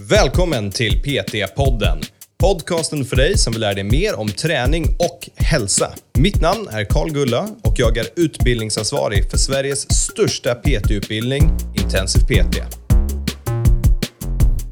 Välkommen 0.00 0.70
till 0.70 1.02
PT-podden. 1.02 2.02
Podcasten 2.38 3.04
för 3.04 3.16
dig 3.16 3.38
som 3.38 3.52
vill 3.52 3.60
lära 3.60 3.74
dig 3.74 3.84
mer 3.84 4.18
om 4.18 4.28
träning 4.28 4.84
och 4.98 5.28
hälsa. 5.36 5.90
Mitt 6.18 6.40
namn 6.40 6.68
är 6.70 6.84
Karl 6.84 7.10
Gulla 7.10 7.48
och 7.62 7.74
jag 7.76 7.96
är 7.96 8.06
utbildningsansvarig 8.16 9.30
för 9.30 9.38
Sveriges 9.38 9.92
största 9.92 10.54
PT-utbildning, 10.54 11.50
Intensiv 11.74 12.20
PT. 12.20 12.58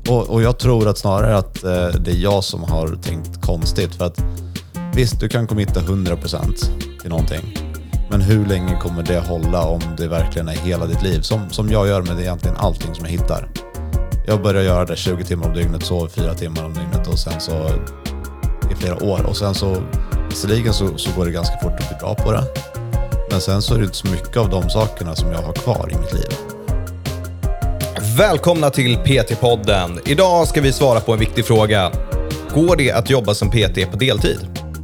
Och, 0.08 0.30
och 0.30 0.42
jag 0.42 0.58
tror 0.58 0.88
att 0.88 0.98
snarare 0.98 1.36
att 1.36 1.64
eh, 1.64 1.88
det 1.88 2.10
är 2.10 2.22
jag 2.22 2.44
som 2.44 2.62
har 2.62 2.98
tänkt 3.02 3.40
konstigt. 3.42 3.94
För 3.94 4.04
att 4.04 4.24
visst, 4.94 5.20
du 5.20 5.28
kan 5.28 5.46
committa 5.46 5.80
100% 5.80 7.00
till 7.00 7.10
någonting. 7.10 7.58
Men 8.10 8.20
hur 8.20 8.46
länge 8.46 8.80
kommer 8.80 9.02
det 9.02 9.18
hålla 9.18 9.64
om 9.64 9.80
det 9.98 10.08
verkligen 10.08 10.48
är 10.48 10.56
hela 10.56 10.86
ditt 10.86 11.02
liv? 11.02 11.20
Som, 11.20 11.50
som 11.50 11.70
jag 11.70 11.88
gör 11.88 12.02
med 12.02 12.20
egentligen 12.20 12.56
allting 12.56 12.94
som 12.94 13.04
jag 13.04 13.12
hittar. 13.12 13.48
Jag 14.26 14.42
började 14.42 14.66
göra 14.66 14.84
det 14.84 14.96
20 14.96 15.24
timmar 15.24 15.46
om 15.46 15.54
dygnet, 15.54 15.84
sov 15.84 16.08
4 16.08 16.34
timmar 16.34 16.64
om 16.64 16.74
dygnet 16.74 17.08
och 17.08 17.18
sen 17.18 17.40
så 17.40 17.52
i 18.72 18.74
flera 18.74 19.04
år. 19.04 19.26
Och 19.26 19.36
sen 19.36 19.54
så, 19.54 19.82
visserligen 20.28 20.72
så, 20.72 20.98
så 20.98 21.10
går 21.16 21.24
det 21.24 21.30
ganska 21.30 21.58
fort 21.62 21.72
att 21.72 21.88
bli 21.88 21.98
bra 22.00 22.14
på 22.14 22.32
det. 22.32 22.44
Men 23.30 23.40
sen 23.40 23.62
så 23.62 23.74
är 23.74 23.78
det 23.78 23.84
inte 23.84 23.96
så 23.96 24.08
mycket 24.08 24.36
av 24.36 24.50
de 24.50 24.70
sakerna 24.70 25.16
som 25.16 25.32
jag 25.32 25.38
har 25.38 25.52
kvar 25.52 25.88
i 25.92 25.96
mitt 25.96 26.12
liv. 26.12 26.28
Välkomna 28.18 28.70
till 28.70 28.96
PT-podden. 28.96 30.00
Idag 30.04 30.48
ska 30.48 30.60
vi 30.60 30.72
svara 30.72 31.00
på 31.00 31.12
en 31.12 31.18
viktig 31.18 31.44
fråga. 31.44 31.92
Går 32.54 32.76
det 32.76 32.92
att 32.92 33.10
jobba 33.10 33.34
som 33.34 33.50
PT 33.50 33.90
på 33.90 33.96
deltid? 33.96 34.38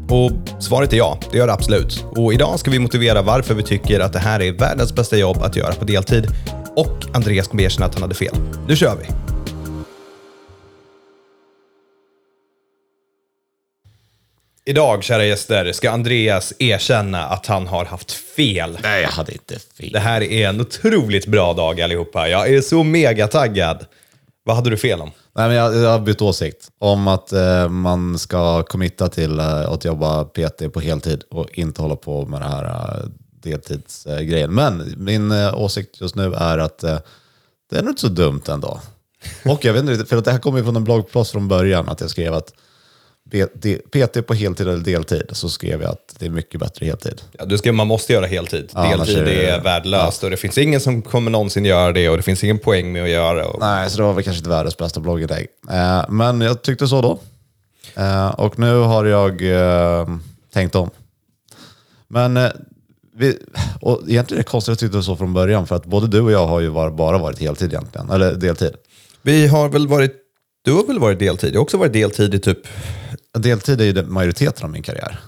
Och 0.08 0.62
svaret 0.62 0.92
är 0.92 0.96
ja, 0.96 1.18
det 1.30 1.38
gör 1.38 1.46
det 1.46 1.52
absolut. 1.52 2.04
Och 2.16 2.34
idag 2.34 2.58
ska 2.58 2.70
vi 2.70 2.78
motivera 2.78 3.22
varför 3.22 3.54
vi 3.54 3.62
tycker 3.62 4.00
att 4.00 4.12
det 4.12 4.18
här 4.18 4.42
är 4.42 4.52
världens 4.52 4.94
bästa 4.94 5.16
jobb 5.16 5.38
att 5.42 5.56
göra 5.56 5.72
på 5.72 5.84
deltid. 5.84 6.26
Och 6.76 7.06
Andreas 7.12 7.48
kommer 7.48 7.62
erkänna 7.62 7.86
att 7.86 7.94
han 7.94 8.02
hade 8.02 8.14
fel. 8.14 8.34
Nu 8.68 8.76
kör 8.76 8.96
vi! 8.96 9.29
Idag, 14.70 15.04
kära 15.04 15.24
gäster, 15.24 15.72
ska 15.72 15.90
Andreas 15.90 16.52
erkänna 16.58 17.26
att 17.26 17.46
han 17.46 17.66
har 17.66 17.84
haft 17.84 18.12
fel. 18.12 18.78
Nej, 18.82 19.02
jag 19.02 19.08
hade 19.08 19.32
inte 19.32 19.58
fel. 19.58 19.92
Det 19.92 19.98
här 19.98 20.22
är 20.22 20.48
en 20.48 20.60
otroligt 20.60 21.26
bra 21.26 21.52
dag 21.52 21.80
allihopa. 21.80 22.28
Jag 22.28 22.54
är 22.54 22.60
så 22.60 22.82
mega 22.82 23.28
taggad. 23.28 23.86
Vad 24.44 24.56
hade 24.56 24.70
du 24.70 24.76
fel 24.76 25.00
om? 25.00 25.10
Nej, 25.34 25.48
men 25.48 25.56
jag, 25.56 25.76
jag 25.76 25.90
har 25.90 25.98
bytt 25.98 26.22
åsikt 26.22 26.68
om 26.78 27.08
att 27.08 27.32
eh, 27.32 27.68
man 27.68 28.18
ska 28.18 28.62
committa 28.62 29.08
till 29.08 29.38
eh, 29.38 29.72
att 29.72 29.84
jobba 29.84 30.24
PT 30.24 30.72
på 30.72 30.80
heltid 30.80 31.22
och 31.30 31.58
inte 31.58 31.82
hålla 31.82 31.96
på 31.96 32.26
med 32.26 32.40
det 32.40 32.48
här 32.48 32.64
eh, 32.64 33.08
deltidsgrejen. 33.42 34.54
Men 34.54 34.94
min 34.96 35.32
eh, 35.32 35.60
åsikt 35.60 36.00
just 36.00 36.14
nu 36.14 36.34
är 36.34 36.58
att 36.58 36.84
eh, 36.84 36.98
det 37.70 37.76
är 37.76 37.82
nog 37.82 37.90
inte 37.90 38.00
så 38.00 38.08
dumt 38.08 38.42
ändå. 38.48 38.80
Och 39.44 39.64
jag 39.64 39.72
vet 39.72 39.82
inte, 39.82 40.06
för 40.06 40.16
att 40.16 40.24
det 40.24 40.32
här 40.32 40.38
kommer 40.38 40.58
ju 40.58 40.64
från 40.64 40.76
en 40.76 40.84
bloggpost 40.84 41.32
från 41.32 41.48
början, 41.48 41.88
att 41.88 42.00
jag 42.00 42.10
skrev 42.10 42.34
att 42.34 42.52
PT 43.92 44.26
på 44.26 44.34
heltid 44.34 44.68
eller 44.68 44.84
deltid, 44.84 45.22
så 45.32 45.48
skrev 45.48 45.82
jag 45.82 45.90
att 45.90 46.14
det 46.18 46.26
är 46.26 46.30
mycket 46.30 46.60
bättre 46.60 46.86
heltid. 46.86 47.22
Ja, 47.38 47.44
du 47.44 47.58
ska, 47.58 47.72
man 47.72 47.86
måste 47.86 48.12
göra 48.12 48.26
heltid. 48.26 48.70
Ja, 48.74 48.82
Deltid 48.96 49.18
är 49.18 49.24
det- 49.24 49.46
är 49.46 49.60
värdelöst 49.62 50.24
och 50.24 50.30
det 50.30 50.36
finns 50.36 50.58
ingen 50.58 50.80
som 50.80 51.02
kommer 51.02 51.30
någonsin 51.30 51.64
göra 51.64 51.92
det 51.92 52.08
och 52.08 52.16
det 52.16 52.22
finns 52.22 52.44
ingen 52.44 52.58
poäng 52.58 52.92
med 52.92 53.02
att 53.02 53.10
göra. 53.10 53.46
Och... 53.46 53.60
Nej, 53.60 53.90
så 53.90 53.96
det 53.96 54.02
var 54.02 54.12
väl 54.12 54.24
kanske 54.24 54.38
inte 54.38 54.50
världens 54.50 54.76
bästa 54.76 55.00
blogginlägg. 55.00 55.46
Eh, 55.70 56.04
men 56.08 56.40
jag 56.40 56.62
tyckte 56.62 56.88
så 56.88 57.00
då. 57.02 57.18
Eh, 58.02 58.28
och 58.28 58.58
nu 58.58 58.74
har 58.78 59.04
jag 59.04 59.42
eh, 60.00 60.08
tänkt 60.52 60.74
om. 60.74 60.90
Men 62.08 62.36
eh, 62.36 62.50
vi, 63.16 63.38
och 63.80 64.00
egentligen 64.08 64.40
är 64.40 64.44
det 64.44 64.50
konstigt 64.50 64.72
att 64.72 64.82
jag 64.82 64.90
tyckte 64.92 65.02
så 65.02 65.16
från 65.16 65.32
början, 65.32 65.66
för 65.66 65.76
att 65.76 65.84
både 65.86 66.06
du 66.06 66.20
och 66.20 66.32
jag 66.32 66.46
har 66.46 66.60
ju 66.60 66.68
var, 66.68 66.90
bara 66.90 67.18
varit 67.18 67.38
heltid 67.38 67.72
egentligen, 67.72 68.10
eller 68.10 68.34
deltid. 68.34 68.72
Vi 69.22 69.46
har 69.46 69.68
väl 69.68 69.88
varit, 69.88 70.12
du 70.64 70.72
har 70.72 70.86
väl 70.86 70.98
varit 70.98 71.18
deltid? 71.18 71.50
Jag 71.54 71.58
har 71.58 71.62
också 71.62 71.76
varit 71.76 71.92
deltid 71.92 72.34
i 72.34 72.38
typ, 72.38 72.58
Deltid 73.38 73.80
är 73.80 73.84
ju 73.84 74.02
majoriteten 74.02 74.64
av 74.64 74.70
min 74.70 74.82
karriär. 74.82 75.20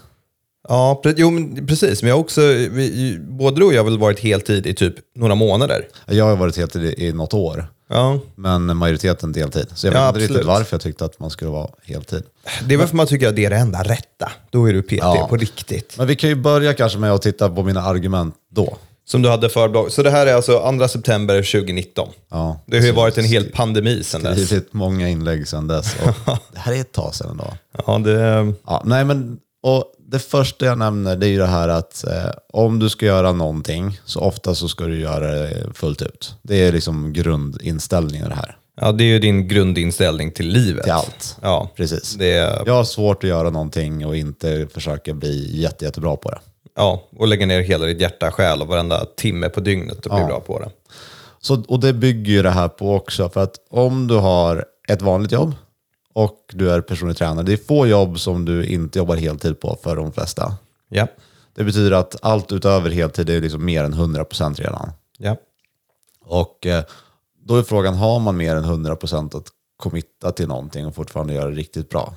ja, 0.69 1.01
jo, 1.17 1.29
men 1.31 1.67
precis. 1.67 2.01
Men 2.01 2.09
jag 2.09 2.19
också, 2.19 2.41
vi, 2.41 3.17
både 3.19 3.59
du 3.59 3.65
och 3.65 3.73
jag 3.73 3.79
har 3.83 3.89
väl 3.89 3.99
varit 3.99 4.19
heltid 4.19 4.67
i 4.67 4.73
typ 4.73 4.95
några 5.15 5.35
månader. 5.35 5.87
Jag 6.05 6.25
har 6.25 6.35
varit 6.35 6.57
heltid 6.57 6.83
i, 6.83 7.05
i 7.07 7.13
något 7.13 7.33
år, 7.33 7.67
Ja, 7.89 8.19
men 8.35 8.77
majoriteten 8.77 9.31
deltid. 9.31 9.67
Så 9.75 9.87
jag 9.87 9.93
Ja, 9.95 10.11
vet 10.11 10.21
inte 10.21 10.33
riktigt 10.33 10.47
varför 10.47 10.73
jag 10.75 10.81
tyckte 10.81 11.05
att 11.05 11.19
man 11.19 11.29
skulle 11.29 11.51
vara 11.51 11.69
heltid. 11.83 12.23
det 12.67 12.73
är 12.73 12.77
väl 12.77 12.87
för 12.87 12.95
man 12.95 13.07
tycker 13.07 13.27
att 13.27 13.35
det 13.35 13.45
är 13.45 13.49
det 13.49 13.55
enda 13.55 13.83
rätta. 13.83 14.31
Då 14.49 14.69
är 14.69 14.73
du 14.73 14.81
PT 14.81 14.91
Ja. 14.91 15.27
på 15.29 15.37
riktigt. 15.37 15.97
Men 15.97 16.07
vi 16.07 16.15
kan 16.15 16.29
ju 16.29 16.35
börja 16.35 16.73
kanske 16.73 16.97
med 16.99 17.11
att 17.11 17.21
titta 17.21 17.49
på 17.49 17.63
mina 17.63 17.81
argument 17.81 18.35
då. 18.51 18.77
Som 19.05 19.21
du 19.21 19.29
hade 19.29 19.49
för 19.49 19.69
blogg. 19.69 19.91
Så 19.91 20.03
det 20.03 20.09
här 20.11 20.27
är 20.27 20.33
alltså 20.33 20.77
2 20.79 20.87
september 20.87 21.35
2019. 21.35 22.09
Ja, 22.31 22.63
Det 22.65 22.77
har 22.79 22.85
ju 22.85 22.91
varit 22.91 23.17
en 23.17 23.25
hel 23.25 23.43
pandemi 23.51 24.03
sedan 24.03 24.23
dess. 24.23 24.45
skrivit 24.45 24.73
många 24.73 25.09
inlägg 25.09 25.47
sedan 25.47 25.67
dess. 25.67 25.95
Och 26.03 26.13
det 26.53 26.59
här 26.59 26.73
är 26.73 26.81
ett 26.81 26.91
tag 26.91 27.15
sedan 27.15 27.29
ändå. 27.31 27.53
Ja, 27.87 27.97
det, 27.97 28.53
Ja, 28.67 28.81
nej, 28.85 29.05
men, 29.05 29.37
och 29.63 29.85
det 30.11 30.19
första 30.19 30.65
jag 30.65 30.77
nämner 30.77 31.15
det 31.15 31.25
är 31.27 31.29
ju 31.29 31.37
det 31.37 31.45
här 31.45 31.69
att 31.69 32.03
eh, 32.07 32.31
om 32.53 32.79
du 32.79 32.89
ska 32.89 33.05
göra 33.05 33.31
någonting 33.31 33.99
så 34.05 34.19
ofta 34.19 34.55
så 34.55 34.67
ska 34.67 34.83
du 34.85 34.99
göra 34.99 35.31
det 35.31 35.63
fullt 35.73 36.01
ut. 36.01 36.35
Det 36.41 36.55
är 36.67 36.71
liksom 36.71 37.13
grundinställningen 37.13 38.25
i 38.25 38.29
det 38.29 38.35
här. 38.35 38.57
ja, 38.81 38.91
det 38.91 39.03
är 39.03 39.07
ju 39.07 39.19
din 39.19 39.47
grundinställning 39.47 40.31
till 40.31 40.47
livet. 40.47 40.83
Till 40.83 40.91
allt. 40.93 41.37
Ja, 41.41 41.71
Precis. 41.75 42.13
det 42.13 42.31
är, 42.33 42.63
Jag 42.65 42.73
har 42.73 42.83
svårt 42.83 43.23
att 43.23 43.29
göra 43.29 43.49
någonting 43.49 44.05
och 44.05 44.15
inte 44.15 44.67
försöka 44.73 45.13
bli 45.13 45.61
jätte, 45.61 45.85
jättebra 45.85 46.15
på 46.15 46.29
det. 46.31 46.39
Ja, 46.75 47.03
och 47.17 47.27
lägga 47.27 47.45
ner 47.45 47.61
hela 47.61 47.85
ditt 47.85 48.01
hjärta, 48.01 48.31
själ 48.31 48.61
och 48.61 48.67
varenda 48.67 49.05
timme 49.05 49.49
på 49.49 49.59
dygnet 49.59 50.05
och 50.05 50.15
bli 50.15 50.25
bra 50.25 50.39
på 50.39 50.59
det. 50.59 50.69
Så, 51.39 51.63
och 51.67 51.79
det 51.79 51.93
bygger 51.93 52.31
ju 52.33 52.41
det 52.41 52.49
här 52.51 52.67
på 52.67 52.95
också. 52.95 53.29
För 53.29 53.43
att 53.43 53.55
om 53.69 54.07
du 54.07 54.15
har 54.15 54.65
ett 54.87 55.01
vanligt 55.01 55.31
jobb 55.31 55.55
och 56.13 56.37
du 56.53 56.71
är 56.71 56.81
personlig 56.81 57.17
tränare. 57.17 57.45
Det 57.45 57.53
är 57.53 57.57
få 57.57 57.87
jobb 57.87 58.19
som 58.19 58.45
du 58.45 58.65
inte 58.65 58.99
jobbar 58.99 59.15
heltid 59.15 59.59
på 59.59 59.77
för 59.83 59.95
de 59.95 60.11
flesta. 60.11 60.55
Ja, 60.89 61.07
Det 61.55 61.63
betyder 61.63 61.91
att 61.91 62.15
allt 62.21 62.51
utöver 62.51 62.89
heltid 62.89 63.29
är 63.29 63.41
liksom 63.41 63.65
mer 63.65 63.83
än 63.83 63.93
100% 63.93 64.55
redan. 64.55 64.91
ja. 65.17 65.37
Och 66.25 66.65
eh, 66.65 66.83
då 67.45 67.55
är 67.55 67.63
frågan, 67.63 67.93
har 67.93 68.19
man 68.19 68.37
mer 68.37 68.55
än 68.55 68.63
100% 68.63 69.37
att 69.37 69.47
committa 69.77 70.31
till 70.31 70.47
någonting 70.47 70.85
och 70.87 70.95
fortfarande 70.95 71.33
göra 71.33 71.49
det 71.49 71.55
riktigt 71.55 71.89
bra? 71.89 72.13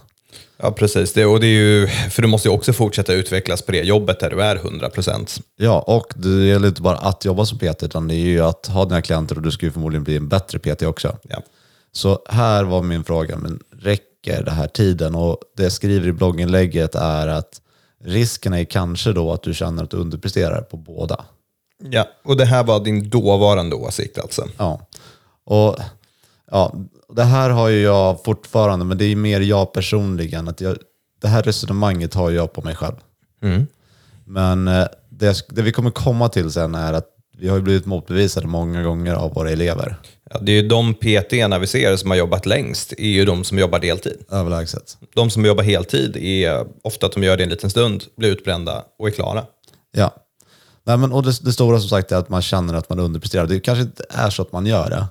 Ja, 0.57 0.73
precis. 0.73 1.13
Det, 1.13 1.27
och 1.27 1.41
det 1.41 1.47
är 1.47 1.61
ju, 1.61 1.87
för 1.87 2.23
du 2.23 2.29
måste 2.29 2.49
ju 2.49 2.55
också 2.55 2.73
fortsätta 2.73 3.13
utvecklas 3.13 3.63
på 3.63 3.73
det 3.73 3.83
jobbet 3.83 4.21
där 4.21 4.31
du 4.31 4.43
är 4.43 4.57
100%. 4.57 5.41
Ja, 5.57 5.81
och 5.81 6.13
det 6.17 6.47
gäller 6.47 6.69
inte 6.69 6.83
bara 6.83 6.97
att 6.97 7.25
jobba 7.25 7.47
som 7.47 7.59
PT, 7.59 7.83
utan 7.83 8.09
det 8.09 8.15
är 8.15 8.27
ju 8.27 8.41
att 8.41 8.67
ha 8.67 8.85
dina 8.85 9.03
klienter 9.03 9.37
och 9.37 9.43
du 9.43 9.51
ska 9.51 9.67
ju 9.67 9.73
förmodligen 9.73 10.05
bli 10.05 10.17
en 10.17 10.29
bättre 10.29 10.59
PT 10.59 10.83
också. 10.83 11.17
Ja. 11.29 11.43
Så 11.93 12.23
här 12.29 12.65
var 12.65 12.83
min 12.83 13.05
fråga, 13.05 13.37
men 13.37 13.61
räcker 13.71 14.43
det 14.43 14.51
här 14.51 14.69
tiden? 14.69 15.15
Och 15.15 15.39
det 15.57 15.63
jag 15.63 15.73
skriver 15.73 16.09
i 16.09 16.13
blogginlägget 16.13 16.95
är 16.95 17.29
att 17.29 17.61
risken 18.05 18.53
är 18.53 18.65
kanske 18.65 19.13
då 19.13 19.33
att 19.33 19.43
du 19.43 19.55
känner 19.55 19.85
att 19.85 19.91
du 19.91 19.97
underpresterar 19.97 20.61
på 20.61 20.77
båda. 20.77 21.25
ja, 21.91 22.09
och 22.25 22.37
det 22.37 22.45
här 22.45 22.65
var 22.65 22.81
din 22.81 23.11
dåvarande 23.11 23.77
åsikt 23.77 24.19
alltså. 24.19 24.49
Ja. 24.57 24.87
Och 25.45 25.77
ja, 26.51 26.75
det 27.13 27.25
här 27.25 27.51
har 27.51 27.69
ju 27.69 27.81
jag 27.81 28.25
fortfarande, 28.25 28.85
men 28.85 28.99
det 28.99 29.05
är 29.05 29.17
mer 29.17 29.41
jag 29.41 29.73
personligen. 29.73 30.49
Att 30.49 30.61
jag, 30.61 30.77
det 31.21 31.29
här 31.29 31.43
resonemanget 31.43 32.15
har 32.15 32.31
jag 32.31 32.53
på 32.53 32.63
mig 32.63 32.75
själv. 32.75 32.97
Men 34.25 34.69
eh, 34.69 34.87
det, 35.11 35.49
det 35.49 35.63
vi 35.63 35.73
kommer 35.73 35.91
komma 35.91 36.29
till 36.29 36.51
sen 36.51 36.75
är 36.75 36.93
att 36.93 37.07
vi 37.39 37.49
har 37.49 37.57
ju 37.57 37.63
blivit 37.63 37.87
motbevisade 37.87 38.47
många 38.47 38.83
gånger 38.83 39.15
av 39.15 39.35
våra 39.35 39.51
elever. 39.51 39.97
Ja, 40.31 40.39
det 40.39 40.53
är 40.53 40.63
ju 40.63 40.69
de 40.69 40.95
PT-erna 40.95 41.59
vi 41.59 41.67
ser 41.67 41.97
som 41.97 42.11
har 42.11 42.17
jobbat 42.17 42.47
längst, 42.47 42.93
är 42.93 43.09
ju 43.09 43.25
de 43.25 43.45
som 43.45 43.59
jobbar 43.59 43.79
deltid. 43.79 44.25
Överlägset. 44.31 44.99
De 45.15 45.31
som 45.31 45.45
jobbar 45.45 45.65
heltid 45.65 46.17
är 46.17 46.67
ofta 46.83 47.07
att 47.07 47.13
de 47.13 47.23
gör 47.23 47.37
det 47.37 47.43
en 47.43 47.49
liten 47.49 47.71
stund, 47.71 48.05
blir 48.17 48.31
utbrända 48.31 48.85
och 48.99 49.09
är 49.09 49.13
klara. 49.13 49.45
Ja. 49.93 50.15
Nej, 50.85 50.97
men, 50.97 51.13
och 51.13 51.23
det, 51.23 51.45
det 51.45 51.53
stora 51.53 51.81
som 51.81 51.89
sagt 51.89 52.13
är 52.13 52.17
att 52.17 52.29
man 52.29 52.43
känner 52.43 52.75
att 52.75 52.89
man 52.89 52.99
underpresterar. 52.99 53.47
Det 53.47 53.61
kanske 53.61 53.83
inte 53.83 54.05
är 54.09 54.31
så 54.31 54.43
att 54.43 54.53
man 54.53 54.67
gör 54.67 54.91
det, 54.91 55.07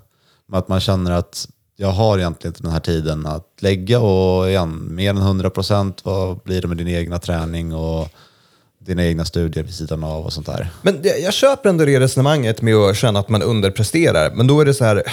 men 0.47 0.59
att 0.59 0.67
man 0.67 0.79
känner 0.79 1.11
att 1.11 1.47
jag 1.77 1.87
har 1.87 2.17
egentligen 2.17 2.51
inte 2.51 2.63
den 2.63 2.71
här 2.71 2.79
tiden 2.79 3.25
att 3.25 3.47
lägga 3.59 3.99
och 3.99 4.49
igen, 4.49 4.87
mer 4.89 5.09
än 5.09 5.17
100 5.17 5.49
procent, 5.49 6.01
vad 6.03 6.37
blir 6.37 6.61
det 6.61 6.67
med 6.67 6.77
din 6.77 6.87
egna 6.87 7.19
träning 7.19 7.73
och 7.73 8.09
dina 8.79 9.05
egna 9.05 9.25
studier 9.25 9.63
vid 9.63 9.73
sidan 9.73 10.03
av 10.03 10.25
och 10.25 10.33
sånt 10.33 10.47
där. 10.47 10.69
Men 10.81 11.01
det, 11.01 11.17
jag 11.17 11.33
köper 11.33 11.69
ändå 11.69 11.85
det 11.85 11.99
resonemanget 11.99 12.61
med 12.61 12.75
att 12.75 12.97
känna 12.97 13.19
att 13.19 13.29
man 13.29 13.41
underpresterar. 13.41 14.31
Men 14.35 14.47
då 14.47 14.61
är 14.61 14.65
det 14.65 14.73
så 14.73 14.85
här, 14.85 15.03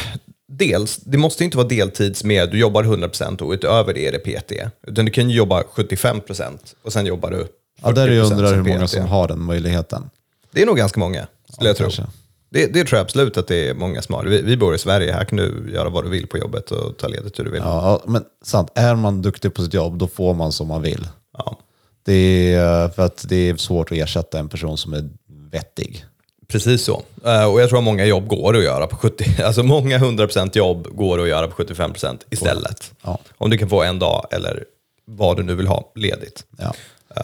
dels, 0.48 0.96
det 0.96 1.18
måste 1.18 1.44
inte 1.44 1.56
vara 1.56 1.68
deltids 1.68 2.24
med 2.24 2.50
du 2.50 2.58
jobbar 2.58 2.84
100% 2.84 3.42
och 3.42 3.52
utöver 3.52 3.94
det 3.94 4.06
är 4.06 4.12
det 4.12 4.18
PT. 4.18 4.52
Utan 4.86 5.04
du 5.04 5.10
kan 5.10 5.30
ju 5.30 5.36
jobba 5.36 5.62
75% 5.62 6.58
och 6.82 6.92
sen 6.92 7.06
jobbar 7.06 7.30
du 7.30 7.36
40% 7.36 7.48
Ja, 7.82 7.92
där 7.92 8.08
är 8.08 8.12
jag 8.12 8.32
undrar 8.32 8.54
hur 8.54 8.62
många 8.62 8.88
som 8.88 9.06
har 9.06 9.28
den 9.28 9.40
möjligheten. 9.40 10.10
Det 10.50 10.62
är 10.62 10.66
nog 10.66 10.76
ganska 10.76 11.00
många, 11.00 11.26
skulle 11.52 11.68
jag 11.68 11.76
tro. 11.76 11.84
kanske. 11.84 12.02
Det, 12.52 12.66
det 12.66 12.84
tror 12.84 12.96
jag 12.98 13.04
absolut 13.04 13.36
att 13.36 13.46
det 13.48 13.68
är 13.68 13.74
många 13.74 14.02
som 14.02 14.14
har. 14.14 14.24
Vi, 14.24 14.42
vi 14.42 14.56
bor 14.56 14.74
i 14.74 14.78
Sverige, 14.78 15.12
här 15.12 15.24
kan 15.24 15.38
du 15.38 15.70
göra 15.74 15.88
vad 15.88 16.04
du 16.04 16.10
vill 16.10 16.26
på 16.26 16.38
jobbet 16.38 16.70
och 16.70 16.96
ta 16.98 17.08
ledigt 17.08 17.38
hur 17.38 17.44
du 17.44 17.50
vill. 17.50 17.62
Ja, 17.64 18.02
men 18.06 18.24
sant, 18.44 18.70
är 18.74 18.94
man 18.94 19.22
duktig 19.22 19.54
på 19.54 19.62
sitt 19.62 19.74
jobb, 19.74 19.98
då 19.98 20.06
får 20.08 20.34
man 20.34 20.52
som 20.52 20.68
man 20.68 20.82
vill. 20.82 21.08
Ja. 21.38 21.58
Det 22.04 22.54
är, 22.54 22.88
för 22.88 23.02
att 23.02 23.24
det 23.28 23.36
är 23.48 23.56
svårt 23.56 23.92
att 23.92 23.98
ersätta 23.98 24.38
en 24.38 24.48
person 24.48 24.78
som 24.78 24.92
är 24.94 25.08
vettig. 25.50 26.04
Precis 26.48 26.82
så. 26.84 27.02
Eh, 27.24 27.44
Och 27.44 27.60
jag 27.60 27.68
tror 27.68 27.78
att 27.78 27.84
många 27.84 28.04
jobb 28.04 28.28
går 28.28 28.56
att 28.56 28.64
göra 28.64 28.86
på 28.86 28.96
70, 28.96 29.24
alltså 29.44 29.62
många 29.62 29.98
100% 29.98 30.58
jobb 30.58 30.88
går 30.96 31.20
att 31.22 31.28
göra 31.28 31.48
på 31.48 31.62
75% 31.62 32.18
istället. 32.30 32.92
Ja. 33.02 33.18
Om 33.38 33.50
du 33.50 33.58
kan 33.58 33.68
få 33.68 33.82
en 33.82 33.98
dag 33.98 34.26
eller 34.30 34.64
vad 35.04 35.36
du 35.36 35.42
nu 35.42 35.54
vill 35.54 35.66
ha 35.66 35.92
ledigt. 35.94 36.44
Ja. 36.58 36.74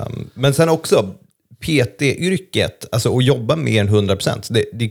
Um, 0.06 0.30
men 0.34 0.54
sen 0.54 0.68
också 0.68 1.14
PT-yrket, 1.60 2.86
alltså 2.92 3.18
att 3.18 3.24
jobba 3.24 3.56
mer 3.56 3.80
än 3.80 3.88
100%. 3.88 4.52
Det, 4.52 4.64
det, 4.72 4.90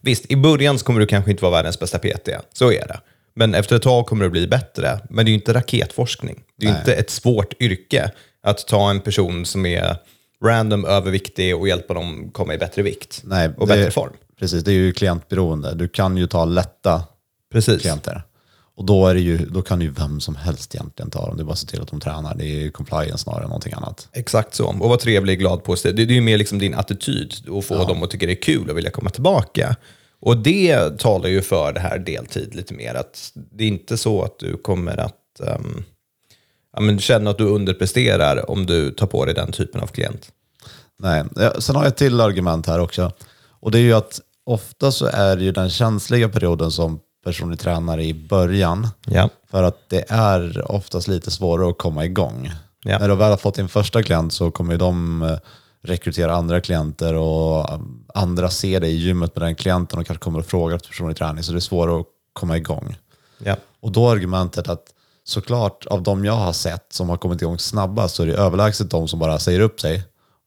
visst, 0.00 0.30
i 0.30 0.36
början 0.36 0.78
så 0.78 0.84
kommer 0.84 1.00
du 1.00 1.06
kanske 1.06 1.30
inte 1.30 1.42
vara 1.42 1.52
världens 1.52 1.78
bästa 1.78 1.98
PT, 1.98 2.28
så 2.52 2.72
är 2.72 2.86
det. 2.86 3.00
Men 3.34 3.54
efter 3.54 3.76
ett 3.76 3.82
tag 3.82 4.06
kommer 4.06 4.24
det 4.24 4.30
bli 4.30 4.46
bättre. 4.46 5.00
Men 5.10 5.24
det 5.24 5.28
är 5.28 5.30
ju 5.30 5.38
inte 5.38 5.54
raketforskning. 5.54 6.42
Det 6.56 6.66
är 6.66 6.70
ju 6.70 6.78
inte 6.78 6.94
ett 6.94 7.10
svårt 7.10 7.62
yrke 7.62 8.10
att 8.42 8.66
ta 8.66 8.90
en 8.90 9.00
person 9.00 9.46
som 9.46 9.66
är 9.66 9.96
random 10.44 10.84
överviktig 10.84 11.56
och 11.56 11.68
hjälpa 11.68 11.94
dem 11.94 12.30
komma 12.32 12.54
i 12.54 12.58
bättre 12.58 12.82
vikt 12.82 13.20
Nej, 13.24 13.50
och 13.56 13.66
bättre 13.66 13.90
form. 13.90 14.12
Precis, 14.38 14.64
det 14.64 14.70
är 14.70 14.74
ju 14.74 14.92
klientberoende. 14.92 15.74
Du 15.74 15.88
kan 15.88 16.16
ju 16.16 16.26
ta 16.26 16.44
lätta 16.44 17.02
Precis. 17.52 17.80
klienter. 17.80 18.22
Och 18.80 18.86
då, 18.86 19.06
är 19.06 19.14
det 19.14 19.20
ju, 19.20 19.38
då 19.38 19.62
kan 19.62 19.80
ju 19.80 19.90
vem 19.90 20.20
som 20.20 20.36
helst 20.36 20.74
egentligen 20.74 21.10
ta 21.10 21.26
dem. 21.26 21.36
Det 21.36 21.42
är 21.42 21.44
bara 21.44 21.52
att 21.52 21.58
se 21.58 21.66
till 21.66 21.82
att 21.82 21.88
de 21.88 22.00
tränar. 22.00 22.34
Det 22.34 22.44
är 22.44 22.60
ju 22.60 22.70
compliance 22.70 23.18
snarare 23.18 23.42
än 23.42 23.48
någonting 23.48 23.72
annat. 23.72 24.08
Exakt 24.12 24.54
så. 24.54 24.66
Och 24.66 24.88
vara 24.88 24.98
trevlig, 24.98 25.38
glad 25.38 25.64
på 25.64 25.76
sig. 25.76 25.92
Det, 25.92 26.02
är 26.02 26.06
ju 26.06 26.20
mer 26.20 26.38
liksom 26.38 26.58
din 26.58 26.74
attityd 26.74 27.48
och 27.48 27.64
få 27.64 27.84
dem 27.84 28.02
att 28.02 28.10
tycka 28.10 28.26
det 28.26 28.32
är 28.32 28.42
kul 28.42 28.70
och 28.70 28.76
vilja 28.76 28.90
komma 28.90 29.10
tillbaka. 29.10 29.76
Och 30.20 30.36
det 30.36 30.98
talar 30.98 31.28
ju 31.28 31.42
för 31.42 31.72
det 31.72 31.80
här 31.80 31.98
deltid 31.98 32.54
lite 32.54 32.74
mer. 32.74 32.94
Att 32.94 33.32
det 33.34 33.64
är 33.64 33.68
inte 33.68 33.96
så 33.96 34.22
att 34.22 34.38
du 34.38 34.56
kommer 34.56 34.96
att 34.96 35.40
ehm, 35.46 35.84
ja, 36.72 36.80
men 36.80 36.98
känna 36.98 37.30
att 37.30 37.38
du 37.38 37.44
underpresterar 37.44 38.50
om 38.50 38.66
du 38.66 38.90
tar 38.90 39.06
på 39.06 39.24
dig 39.24 39.34
den 39.34 39.52
typen 39.52 39.80
av 39.80 39.86
klient. 39.86 40.28
Nej. 40.98 41.24
Ja, 41.36 41.60
Sen 41.60 41.76
har 41.76 41.82
jag 41.82 41.88
ett 41.88 41.96
till 41.96 42.20
argument 42.20 42.66
här 42.66 42.80
också. 42.80 43.12
Och 43.60 43.70
det 43.70 43.78
är 43.78 43.82
ju 43.82 43.92
att 43.92 44.20
ofta 44.44 44.92
så 44.92 45.06
är 45.06 45.36
det 45.36 45.44
ju 45.44 45.52
den 45.52 45.70
känsliga 45.70 46.28
perioden 46.28 46.70
som 46.70 47.00
personlig 47.24 47.58
tränare 47.58 48.04
i 48.04 48.14
början. 48.14 48.88
Ja. 49.06 49.28
För 49.50 49.62
att 49.62 49.88
det 49.88 50.04
är 50.08 50.72
oftast 50.72 51.08
lite 51.08 51.30
svårare 51.30 51.70
att 51.70 51.78
komma 51.78 52.04
igång. 52.04 52.50
Ja. 52.84 52.98
När 52.98 53.08
du 53.08 53.14
väl 53.14 53.30
har 53.30 53.36
fått 53.36 53.54
din 53.54 53.68
första 53.68 54.02
klient 54.02 54.32
så 54.32 54.50
kommer 54.50 54.76
de 54.76 55.22
eh, 55.22 55.38
rekrytera 55.82 56.34
andra 56.34 56.60
klienter 56.60 57.14
och 57.14 57.70
eh, 57.70 57.80
andra 58.14 58.50
ser 58.50 58.80
dig 58.80 58.90
i 58.90 58.96
gymmet 58.96 59.36
med 59.36 59.42
den 59.42 59.54
klienten 59.54 59.98
och 59.98 60.06
kanske 60.06 60.24
kommer 60.24 60.38
och 60.38 60.46
frågar 60.46 60.76
efter 60.76 60.88
personlig 60.88 61.16
träning. 61.16 61.42
Så 61.42 61.52
det 61.52 61.58
är 61.58 61.60
svårare 61.60 62.00
att 62.00 62.06
komma 62.32 62.56
igång. 62.56 62.96
Ja. 63.38 63.56
Och 63.80 63.92
då 63.92 64.08
är 64.08 64.12
argumentet 64.12 64.68
att 64.68 64.84
såklart 65.24 65.86
av 65.86 66.02
de 66.02 66.24
jag 66.24 66.32
har 66.32 66.52
sett 66.52 66.92
som 66.92 67.08
har 67.08 67.16
kommit 67.16 67.42
igång 67.42 67.58
snabbast 67.58 68.14
så 68.14 68.22
är 68.22 68.26
det 68.26 68.34
överlägset 68.34 68.90
de 68.90 69.08
som 69.08 69.18
bara 69.18 69.38
säger 69.38 69.60
upp 69.60 69.80
sig 69.80 70.02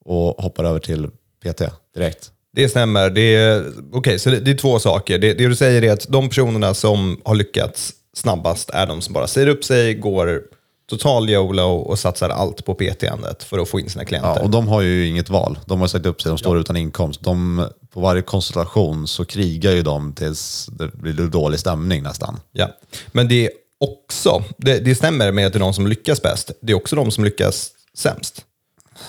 och 0.05 0.43
hoppar 0.43 0.63
över 0.63 0.79
till 0.79 1.09
PT 1.43 1.61
direkt. 1.93 2.32
Det 2.55 2.69
stämmer. 2.69 3.09
Det 3.09 3.35
är, 3.35 3.65
okay, 3.91 4.19
så 4.19 4.29
det, 4.29 4.39
det 4.39 4.51
är 4.51 4.57
två 4.57 4.79
saker. 4.79 5.19
Det, 5.19 5.33
det 5.33 5.47
du 5.47 5.55
säger 5.55 5.81
är 5.81 5.91
att 5.91 6.07
de 6.09 6.29
personerna 6.29 6.73
som 6.73 7.21
har 7.25 7.35
lyckats 7.35 7.93
snabbast 8.15 8.69
är 8.69 8.87
de 8.87 9.01
som 9.01 9.13
bara 9.13 9.27
säger 9.27 9.47
upp 9.47 9.63
sig, 9.63 9.93
går 9.93 10.41
total 10.89 11.29
YOLO 11.29 11.63
och 11.63 11.99
satsar 11.99 12.29
allt 12.29 12.65
på 12.65 12.73
PT-andet 12.75 13.43
för 13.43 13.59
att 13.59 13.69
få 13.69 13.79
in 13.79 13.89
sina 13.89 14.05
klienter. 14.05 14.33
Ja, 14.35 14.41
och 14.41 14.49
de 14.49 14.67
har 14.67 14.81
ju 14.81 15.07
inget 15.07 15.29
val. 15.29 15.59
De 15.65 15.81
har 15.81 15.87
sagt 15.87 16.05
upp 16.05 16.21
sig, 16.21 16.29
de 16.29 16.37
står 16.37 16.59
utan 16.59 16.75
inkomst. 16.77 17.21
De, 17.23 17.67
på 17.93 17.99
varje 17.99 18.21
konstellation 18.21 19.07
så 19.07 19.25
krigar 19.25 19.71
ju 19.71 19.81
de 19.81 20.13
tills 20.13 20.69
det 20.71 20.87
blir 20.93 21.13
dålig 21.13 21.59
stämning 21.59 22.03
nästan. 22.03 22.39
Ja. 22.51 22.69
Men 23.11 23.27
det 23.27 23.45
är 23.45 23.51
också, 23.79 24.43
det, 24.57 24.79
det 24.79 24.95
stämmer 24.95 25.31
med 25.31 25.47
att 25.47 25.53
det 25.53 25.57
är 25.57 25.59
de 25.59 25.73
som 25.73 25.87
lyckas 25.87 26.21
bäst. 26.21 26.51
Det 26.61 26.71
är 26.71 26.75
också 26.75 26.95
de 26.95 27.11
som 27.11 27.23
lyckas 27.23 27.71
sämst. 27.97 28.45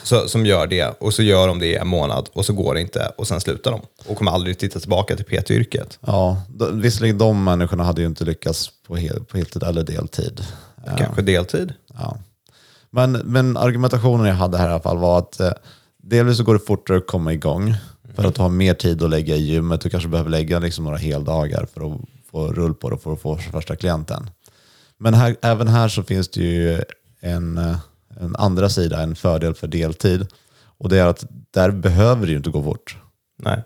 Så, 0.03 0.29
som 0.29 0.47
gör 0.47 0.67
det 0.67 0.85
och 1.01 1.15
så 1.15 1.23
gör 1.23 1.49
de 1.49 1.59
det 1.59 1.67
i 1.67 1.77
en 1.77 1.89
månad 1.89 2.29
och 2.33 2.45
så 2.45 2.53
går 2.53 2.75
det 2.75 2.81
inte 2.81 3.13
och 3.19 3.29
sen 3.29 3.41
slutar 3.41 3.71
de. 3.71 3.81
Och 4.07 4.17
kommer 4.17 4.33
aldrig 4.33 4.59
titta 4.59 4.81
tillbaka 4.81 5.17
till 5.17 5.25
PT-yrket. 5.25 5.99
Ja, 6.07 6.43
de, 6.49 6.81
visserligen 6.81 7.19
de 7.19 7.45
människorna 7.45 7.85
hade 7.85 8.01
ju 8.01 8.07
inte 8.07 8.25
lyckats 8.25 8.71
på, 8.87 8.97
hel, 8.97 9.25
på 9.25 9.37
heltid 9.37 9.63
eller 9.63 9.83
deltid. 9.83 10.47
Kanske 10.99 11.23
deltid. 11.23 11.73
Ja. 11.99 12.19
Men, 12.91 13.13
men 13.13 13.57
argumentationen 13.57 14.27
jag 14.27 14.35
hade 14.35 14.59
här 14.59 14.69
i 14.69 14.73
alla 14.73 14.81
fall 14.81 14.99
var 14.99 15.19
att 15.19 15.41
eh, 15.41 15.53
delvis 16.03 16.37
så 16.37 16.45
går 16.45 16.55
det 16.55 16.61
fortare 16.61 16.97
att 16.97 17.07
komma 17.07 17.33
igång 17.33 17.75
för 18.15 18.25
att 18.25 18.35
du 18.35 18.43
har 18.43 18.49
mer 18.49 18.75
tid 18.75 19.03
att 19.03 19.11
lägga 19.11 19.37
i 19.37 19.43
gymmet. 19.43 19.81
Du 19.81 19.91
kanske 19.91 20.09
behöver 20.09 20.31
lägga 20.31 20.59
liksom 20.59 20.85
några 20.85 20.97
heldagar 20.97 21.67
för 21.75 21.93
att 21.93 22.01
få 22.31 22.53
rull 22.53 22.75
på 22.75 22.89
det 22.89 22.95
och 22.95 23.03
för 23.03 23.13
att 23.13 23.21
få 23.21 23.37
första 23.37 23.77
klienten. 23.77 24.31
Men 24.99 25.15
här, 25.15 25.37
även 25.43 25.69
här 25.69 25.89
så 25.89 26.03
finns 26.03 26.29
det 26.29 26.41
ju 26.41 26.83
en, 27.21 27.59
eh, 27.59 27.77
en 28.21 28.37
andra 28.37 28.69
sida, 28.69 29.03
en 29.03 29.17
fördel 29.17 29.55
för 29.55 29.67
deltid. 29.67 30.27
Och 30.79 30.89
det 30.89 30.99
är 30.99 31.07
att 31.07 31.27
där 31.51 31.71
behöver 31.71 32.27
det 32.27 32.33
ju 32.33 32.37
inte 32.37 32.51
gå 32.51 32.63
fort. 32.63 32.99
Nej. 33.39 33.63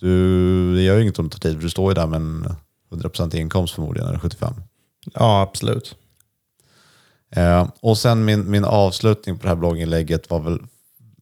Du, 0.00 0.74
det 0.74 0.82
gör 0.82 0.96
ju 0.96 1.02
inget 1.02 1.18
om 1.18 1.28
det 1.28 1.36
tar 1.36 1.48
tid, 1.48 1.56
för 1.56 1.62
du 1.62 1.70
står 1.70 1.90
ju 1.90 1.94
där 1.94 2.06
med 2.06 2.16
en 2.16 2.48
100% 2.90 3.36
inkomst 3.36 3.74
förmodligen, 3.74 4.08
eller 4.08 4.18
75. 4.18 4.54
Ja, 5.14 5.42
absolut. 5.42 5.96
Eh, 7.30 7.68
och 7.80 7.98
sen 7.98 8.24
min, 8.24 8.50
min 8.50 8.64
avslutning 8.64 9.38
på 9.38 9.42
det 9.42 9.48
här 9.48 9.56
blogginlägget 9.56 10.30
var 10.30 10.40
väl 10.40 10.58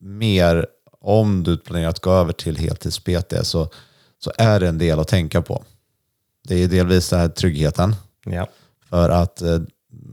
mer 0.01 0.67
om 1.01 1.43
du 1.43 1.59
planerar 1.59 1.89
att 1.89 2.01
gå 2.01 2.11
över 2.11 2.33
till 2.33 2.57
heltids-PT 2.57 3.45
så, 3.45 3.71
så 4.19 4.33
är 4.39 4.61
det 4.61 4.69
en 4.69 4.79
del 4.79 4.99
att 4.99 5.09
tänka 5.09 5.43
på. 5.43 5.65
Det 6.49 6.55
är 6.55 6.69
delvis 6.69 7.11
den 7.11 7.21
här 7.21 7.29
tryggheten. 7.29 7.95
Ja. 8.25 8.49
För 8.89 9.11
att 9.11 9.43
eh, 9.43 9.61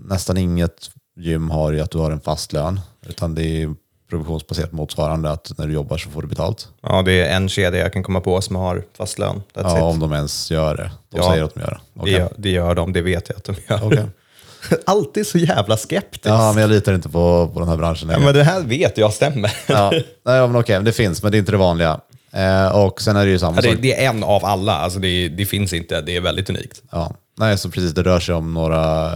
nästan 0.05 0.37
inget 0.37 0.91
gym 1.15 1.49
har 1.51 1.71
ju 1.71 1.79
att 1.81 1.91
du 1.91 1.97
har 1.97 2.11
en 2.11 2.19
fast 2.21 2.53
lön. 2.53 2.79
Utan 3.07 3.35
det 3.35 3.61
är 3.61 3.75
provisionsbaserat 4.09 4.71
motsvarande 4.71 5.31
att 5.31 5.51
när 5.57 5.67
du 5.67 5.73
jobbar 5.73 5.97
så 5.97 6.09
får 6.09 6.21
du 6.21 6.27
betalt. 6.27 6.67
ja, 6.81 7.01
det 7.01 7.11
är 7.27 7.35
en 7.35 7.49
kedja 7.49 7.79
jag 7.79 7.93
kan 7.93 8.03
komma 8.03 8.21
på 8.21 8.41
som 8.41 8.55
har 8.55 8.83
fast 8.97 9.19
lön. 9.19 9.35
That's 9.53 9.61
Ja, 9.63 9.77
it. 9.77 9.83
om 9.83 9.99
de 9.99 10.13
ens 10.13 10.51
gör 10.51 10.77
det. 10.77 10.91
De 11.09 11.17
Ja. 11.17 11.29
säger 11.31 11.43
att 11.43 11.53
de 11.53 11.59
gör 11.59 11.69
det. 11.69 11.79
Det, 11.93 11.99
Okej. 12.01 12.13
gör, 12.13 12.33
det 12.37 12.49
gör 12.49 12.75
de, 12.75 12.93
det 12.93 13.01
vet 13.01 13.29
jag 13.29 13.37
att 13.37 13.43
de 13.43 13.55
gör. 13.69 13.85
Okej. 13.87 14.05
Alltid 14.85 15.27
så 15.27 15.37
jävla 15.37 15.77
skeptisk. 15.77 16.25
Ja, 16.25 16.51
men 16.53 16.61
jag 16.61 16.69
litar 16.69 16.93
inte 16.93 17.09
på, 17.09 17.51
på 17.53 17.59
den 17.59 17.69
här 17.69 17.77
branschen 17.77 18.09
Ja, 18.09 18.19
men 18.19 18.33
det 18.33 18.43
här 18.43 18.61
vet 18.61 18.97
jag 18.97 19.13
stämmer. 19.13 19.53
Ja, 19.67 19.91
nej, 20.25 20.47
men 20.47 20.55
okej, 20.55 20.83
det 20.83 20.91
finns, 20.91 21.23
men 21.23 21.31
det 21.31 21.37
är 21.37 21.39
inte 21.39 21.51
det 21.51 21.57
vanliga. 21.57 21.99
Eh, 22.31 22.67
och 22.77 23.01
sen 23.01 23.15
är 23.15 23.25
det 23.25 23.31
ju 23.31 23.39
samma 23.39 23.55
Ja, 23.57 23.61
det, 23.61 23.69
sak. 23.69 23.77
det 23.81 24.03
är 24.05 24.09
en 24.09 24.23
av 24.23 24.45
alla, 24.45 24.73
alltså 24.73 24.99
det, 24.99 25.29
det 25.29 25.45
finns 25.45 25.73
inte, 25.73 26.01
det 26.01 26.15
är 26.15 26.21
väldigt 26.21 26.49
unikt. 26.49 26.81
Ja. 26.91 27.13
Nej, 27.35 27.57
så 27.57 27.69
precis, 27.69 27.93
det 27.93 28.03
rör 28.03 28.19
sig 28.19 28.35
om 28.35 28.53
några 28.53 29.11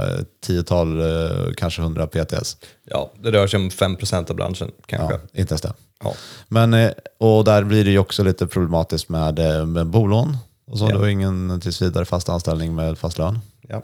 tiotal, 0.45 0.99
eh, 1.01 1.53
kanske 1.57 1.81
hundra 1.81 2.07
PTS. 2.07 2.57
Ja, 2.83 3.11
det 3.23 3.31
rör 3.31 3.47
sig 3.47 3.57
om 3.59 3.69
5% 3.69 4.29
av 4.29 4.35
branschen 4.35 4.71
kanske. 4.85 5.13
Ja, 5.15 5.19
inte 5.39 5.51
ens 5.53 5.61
det. 5.61 5.73
Ja. 6.03 6.13
Men, 6.47 6.73
eh, 6.73 6.91
och 7.17 7.43
där 7.43 7.63
blir 7.63 7.85
det 7.85 7.91
ju 7.91 7.99
också 7.99 8.23
lite 8.23 8.47
problematiskt 8.47 9.09
med, 9.09 9.39
eh, 9.39 9.65
med 9.65 9.87
bolån. 9.87 10.37
Och 10.67 10.79
så 10.79 10.85
Ja. 10.85 10.89
du 10.91 10.97
har 10.97 11.07
ingen 11.07 11.61
tills 11.61 11.81
vidare 11.81 12.05
fast 12.05 12.29
anställning 12.29 12.75
med 12.75 12.97
fast 12.97 13.17
lön. 13.17 13.39
Ja. 13.61 13.81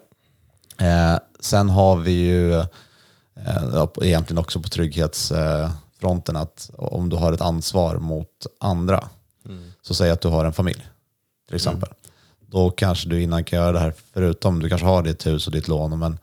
Eh, 0.86 1.20
sen 1.40 1.70
har 1.70 1.96
vi 1.96 2.12
ju 2.12 2.54
eh, 2.54 3.86
egentligen 4.02 4.38
också 4.38 4.62
på 4.62 4.70
trygghetsfronten 4.70 6.36
att 6.36 6.70
om 6.78 7.10
du 7.10 7.16
har 7.16 7.34
ett 7.34 7.42
ansvar 7.42 7.96
mot 7.98 8.28
andra, 8.60 9.10
så 9.82 9.94
säg 9.94 10.12
att 10.12 10.22
du 10.22 10.28
har 10.28 10.46
en 10.46 10.54
familj 10.54 10.88
till 11.48 11.56
exempel. 11.56 11.90
Då 12.54 12.70
kanske 12.70 13.10
du 13.10 13.22
innan 13.22 13.44
kan 13.44 13.60
göra 13.60 13.72
det 13.72 13.80
här, 13.80 13.94
förutom 14.14 14.60
du 14.60 14.70
kanske 14.70 14.88
har 14.88 15.04
ditt 15.04 15.28
hus 15.28 15.48
och 15.48 15.54
ditt 15.54 15.68
lån, 15.68 16.00
men 16.00 16.20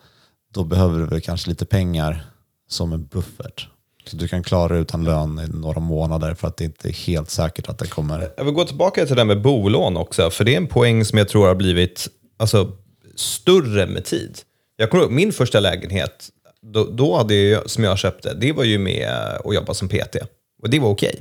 då 0.55 0.65
behöver 0.65 0.99
du 0.99 1.07
väl 1.07 1.21
kanske 1.21 1.49
lite 1.49 1.67
pengar 1.67 2.25
som 2.69 2.93
en 2.93 3.07
buffert. 3.07 3.69
Så 4.07 4.17
du 4.17 4.29
kan 4.29 4.43
klara 4.43 4.69
dig 4.69 4.83
utan 4.83 5.05
lön 5.05 5.39
i 5.39 5.59
några 5.59 5.81
månader 5.81 6.35
för 6.35 6.49
att 6.49 6.57
det 6.57 6.65
inte 6.65 6.89
är 6.89 6.93
helt 6.93 7.31
säkert 7.31 7.69
att 7.69 7.79
det 7.79 7.87
kommer. 7.87 8.33
Jag 8.37 8.45
vill 8.45 8.55
gå 8.55 8.65
tillbaka 8.65 9.07
till 9.07 9.15
det 9.15 9.21
här 9.21 9.27
med 9.27 9.43
bolån 9.43 9.97
också, 9.97 10.31
för 10.31 10.45
det 10.45 10.53
är 10.53 10.57
en 10.57 10.67
poäng 10.67 11.05
som 11.05 11.19
jag 11.19 11.29
tror 11.29 11.47
har 11.47 11.55
blivit 11.55 12.09
alltså, 12.37 12.73
större 13.15 13.87
med 13.87 14.05
tid. 14.05 14.39
Jag 14.77 14.91
kommer 14.91 15.05
ihåg 15.05 15.13
min 15.13 15.33
första 15.33 15.61
lägenhet, 15.61 16.29
då, 16.63 16.85
då 16.85 17.17
hade 17.17 17.35
jag, 17.35 17.71
som 17.71 17.85
jag 17.85 17.99
köpte, 17.99 18.35
det 18.35 18.53
var 18.53 18.65
ju 18.65 18.79
med 18.79 19.11
att 19.45 19.55
jobba 19.55 19.75
som 19.75 19.89
PT. 19.89 20.17
Och 20.63 20.71
det 20.71 20.79
var 20.79 20.89
okej. 20.89 21.21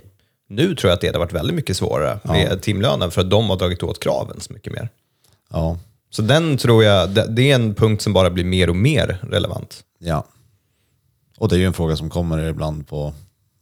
Nu 0.52 0.76
tror 0.76 0.90
jag 0.90 0.96
att 0.96 1.02
det 1.02 1.08
hade 1.08 1.20
varit 1.20 1.34
väldigt 1.34 1.56
mycket 1.56 1.78
svårare 1.78 2.20
med 2.24 2.62
timlönen 2.62 3.12
för 3.12 3.22
att 3.22 3.30
de 3.30 3.50
har 3.50 3.58
dragit 3.58 3.84
åt 3.84 4.00
kraven 4.00 4.40
så 4.40 4.54
mycket 4.54 4.74
mer. 4.74 4.90
Ja, 5.50 5.78
Så 6.10 6.22
den 6.22 6.58
tror 6.58 6.84
jag, 6.84 7.10
det, 7.10 7.52
är 7.52 7.56
en 7.56 7.74
punkt 7.76 8.02
som 8.02 8.14
bara 8.14 8.30
blir 8.30 8.44
mer 8.44 8.70
och 8.70 8.76
mer 8.76 9.20
relevant. 9.30 9.84
ja. 10.00 10.26
Och 11.38 11.50
det 11.50 11.56
är 11.56 11.60
ju 11.60 11.66
en 11.66 11.74
fråga 11.74 11.96
som 11.96 12.10
kommer 12.10 12.50
ibland 12.50 12.88
på, 12.88 13.14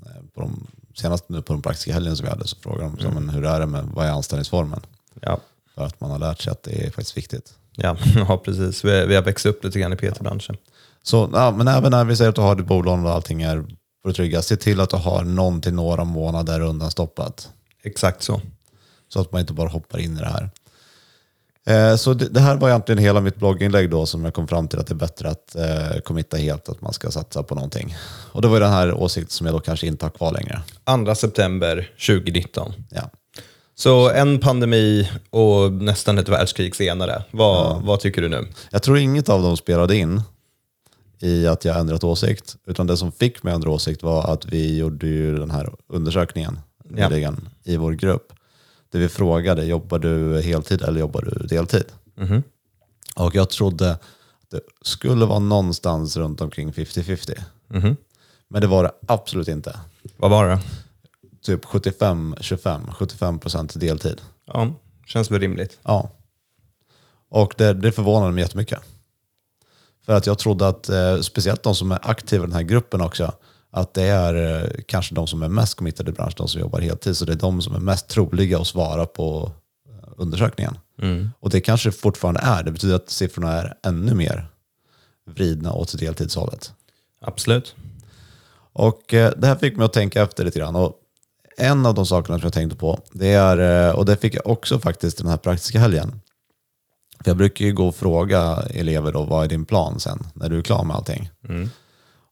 eh, 0.06 0.12
på 0.34 0.42
de, 0.42 0.68
senast 0.96 1.30
nu 1.30 1.42
på 1.42 1.54
den 1.54 1.62
praktiska 1.62 1.94
helgen 1.94 2.16
som 2.18 2.24
vi 2.24 2.30
hade, 2.30 2.48
så 2.48 2.56
frågar 2.62 2.84
de 2.84 3.00
så, 3.00 3.12
men 3.12 3.30
hur 3.30 3.46
är 3.46 3.60
det 3.60 3.66
med, 3.66 3.86
vad 3.94 4.06
är 4.06 4.12
anställningsformen? 4.12 4.80
Ja, 5.22 5.40
För 5.76 5.86
att 5.86 6.02
man 6.02 6.12
har 6.12 6.20
lärt 6.20 6.42
sig 6.42 6.52
att 6.52 6.64
det 6.64 6.86
är 6.86 6.92
faktiskt 6.92 7.18
viktigt. 7.18 7.54
ja, 7.76 7.98
ja 8.16 8.38
precis. 8.46 8.86
Vi, 8.86 9.06
vi 9.06 9.16
har 9.16 9.22
växt 9.22 9.46
upp 9.46 9.64
lite 9.64 9.80
grann 9.80 9.94
i 9.94 9.96
PT-branschen. 9.96 10.58
Så, 11.04 11.30
ja, 11.34 11.52
men 11.52 11.68
även 11.68 11.92
när 11.92 12.06
vi 12.06 12.16
säger 12.16 12.30
att 12.30 12.36
du 12.36 12.42
har 12.42 12.56
ditt 12.56 12.66
bolån 12.68 13.06
och 13.06 13.12
allting 13.12 13.42
är 13.42 13.66
på 14.08 14.12
det 14.12 14.16
trygga, 14.16 14.42
se 14.42 14.56
till 14.56 14.80
att 14.82 14.90
du 14.90 14.98
har 14.98 15.24
någon 15.24 15.62
till 15.62 15.74
några 15.74 16.04
månader 16.04 16.62
undanstoppat. 16.62 17.50
Exakt 17.84 18.24
så. 18.24 18.42
Så 19.10 19.22
att 19.22 19.32
man 19.32 19.42
inte 19.42 19.54
bara 19.54 19.70
hoppar 19.70 20.00
in 20.00 20.18
i 20.18 20.20
det 20.20 20.26
här. 20.26 20.50
Eh, 21.66 21.96
så 21.96 22.14
det, 22.14 22.30
det 22.30 22.40
här 22.40 22.56
var 22.56 22.70
egentligen 22.70 23.04
hela 23.04 23.22
mitt 23.22 23.36
blogginlägg 23.36 23.90
då 23.90 24.06
som 24.06 24.26
jag 24.26 24.34
kom 24.34 24.48
fram 24.48 24.68
till 24.68 24.80
att 24.80 24.88
det 24.88 24.94
är 24.94 24.96
bättre 24.96 25.30
att 25.30 25.56
eh, 25.56 26.00
committa 26.04 26.38
helt, 26.38 26.70
att 26.70 26.82
man 26.82 26.94
ska 26.94 27.12
satsa 27.12 27.44
på 27.44 27.56
någonting. 27.56 27.96
Och 28.32 28.42
det 28.42 28.48
var 28.48 28.60
den 28.60 28.72
här 28.72 28.94
åsikten 28.94 29.32
som 29.32 29.46
jag 29.46 29.56
då 29.56 29.60
kanske 29.60 29.88
inte 29.88 30.06
har 30.06 30.12
kvar 30.12 30.32
längre. 30.32 30.62
2 31.06 31.16
september 31.16 31.90
2019. 32.08 32.74
Ja. 32.90 33.10
Så 33.76 34.10
en 34.10 34.40
pandemi 34.40 35.10
och 35.30 35.72
nästan 35.72 36.18
ett 36.18 36.30
världskrig 36.30 36.76
senare. 36.76 37.24
Vad, 37.32 37.82
vad 37.82 38.00
tycker 38.00 38.22
du 38.22 38.30
nu? 38.30 38.48
Jag 38.70 38.84
tror 38.84 38.98
inget 38.98 39.30
av 39.30 39.42
dem 39.42 39.58
spelade 39.58 39.96
in 39.96 40.22
i 41.20 41.48
att 41.48 41.66
jag 41.66 41.80
ändrat 41.80 42.04
åsikt. 42.04 42.58
Utan 42.66 42.88
det 42.88 42.98
som 42.98 43.12
fick 43.12 43.44
mig 43.44 43.52
att 43.52 43.56
ändra 43.56 43.70
åsikt 43.70 44.04
var 44.04 44.34
att 44.34 44.46
vi 44.46 44.78
gjorde 44.78 45.08
ju 45.08 45.38
den 45.38 45.52
här 45.52 45.76
undersökningen 45.88 46.60
Ja. 46.96 47.10
nyligen 47.10 47.50
i 47.64 47.78
vår 47.78 47.92
grupp. 47.94 48.34
Där 48.92 49.00
vi 49.00 49.10
frågade, 49.10 49.66
jobbar 49.66 50.00
du 50.00 50.42
heltid 50.42 50.82
eller 50.82 51.00
jobbar 51.00 51.22
du 51.22 51.48
deltid? 51.48 51.86
Mhm. 52.16 52.44
Och 53.16 53.36
jag 53.36 53.50
trodde 53.50 53.92
att 53.92 54.02
det 54.52 54.60
skulle 54.82 55.26
vara 55.26 55.40
någonstans 55.40 56.18
runt 56.18 56.42
omkring 56.42 56.72
50-50. 56.74 57.40
Mhm. 57.68 57.96
Men 58.48 58.62
det 58.62 58.68
var 58.68 58.84
det 58.84 58.92
absolut 59.08 59.48
inte. 59.48 59.80
Vad 60.18 60.32
var 60.32 60.48
det? 60.48 60.60
Typ 61.42 61.66
75-25, 61.66 62.92
75% 62.92 63.78
deltid. 63.80 64.22
Ja, 64.46 64.74
känns 65.06 65.32
väl 65.32 65.40
rimligt. 65.40 65.80
Ja. 65.84 66.10
Och 67.30 67.54
det, 67.58 67.74
det 67.74 67.92
förvånade 67.92 68.32
mig 68.32 68.42
jättemycket. 68.44 68.80
För 70.08 70.14
att 70.14 70.28
jag 70.28 70.40
trodde 70.40 70.68
att, 70.68 70.90
eh, 70.90 71.20
speciellt 71.20 71.64
de 71.64 71.76
som 71.76 71.92
är 71.92 72.00
aktiva 72.02 72.44
i 72.44 72.48
den 72.48 72.56
här 72.56 72.64
gruppen 72.64 73.02
också, 73.02 73.34
att 73.72 73.94
det 73.94 74.04
är 74.04 74.64
eh, 74.64 74.70
kanske 74.86 75.16
de 75.16 75.28
som 75.28 75.44
är 75.44 75.50
mest 75.50 75.76
committade 75.76 76.12
i 76.12 76.14
branschen, 76.14 76.34
de 76.38 76.48
som 76.48 76.62
jobbar 76.62 76.80
heltid. 76.80 77.18
Så 77.18 77.26
det 77.26 77.32
är 77.34 77.38
de 77.38 77.62
som 77.62 77.76
är 77.76 77.80
mest 77.80 78.08
troliga 78.08 78.60
att 78.60 78.68
svara 78.68 79.06
på 79.06 79.52
eh, 79.90 80.10
undersökningen. 80.18 80.78
Och 81.40 81.50
det 81.50 81.62
kanske 81.62 81.92
fortfarande 81.92 82.40
är. 82.44 82.64
Det 82.64 82.72
betyder 82.72 82.96
att 82.96 83.10
siffrorna 83.10 83.52
är 83.52 83.74
ännu 83.84 84.14
mer 84.14 84.48
vridna 85.26 85.74
åt 85.74 86.00
deltidshållet. 86.00 86.74
Absolut. 87.22 87.76
Och 88.74 89.14
eh, 89.14 89.34
det 89.38 89.48
här 89.48 89.56
fick 89.56 89.78
mig 89.78 89.86
att 89.86 89.94
tänka 89.94 90.22
efter 90.22 90.46
lite 90.46 90.60
grann. 90.60 90.76
Och 90.76 90.94
en 91.58 91.86
av 91.86 91.94
de 91.94 92.06
sakerna 92.06 92.40
som 92.40 92.46
jag 92.46 92.54
tänkte 92.54 92.78
på, 92.78 93.00
det 93.12 93.34
är, 93.34 93.88
eh, 93.88 93.96
och 93.96 94.06
det 94.06 94.18
fick 94.18 94.36
jag 94.36 94.48
också 94.48 94.80
faktiskt 94.80 95.18
den 95.18 95.28
här 95.28 95.38
praktiska 95.38 95.80
helgen. 95.80 96.22
För 97.24 97.30
jag 97.30 97.38
brukar 97.38 97.66
ju 97.66 97.74
gå 97.74 97.88
och 97.88 97.96
fråga 97.96 98.64
elever 98.70 99.12
då, 99.12 99.24
vad 99.24 99.44
är 99.44 99.50
din 99.50 99.66
plan 99.66 100.00
sen, 100.00 100.20
när 100.34 100.50
du 100.50 100.58
är 100.58 100.62
klar 100.62 100.84
med 100.84 100.96
allting? 100.96 101.30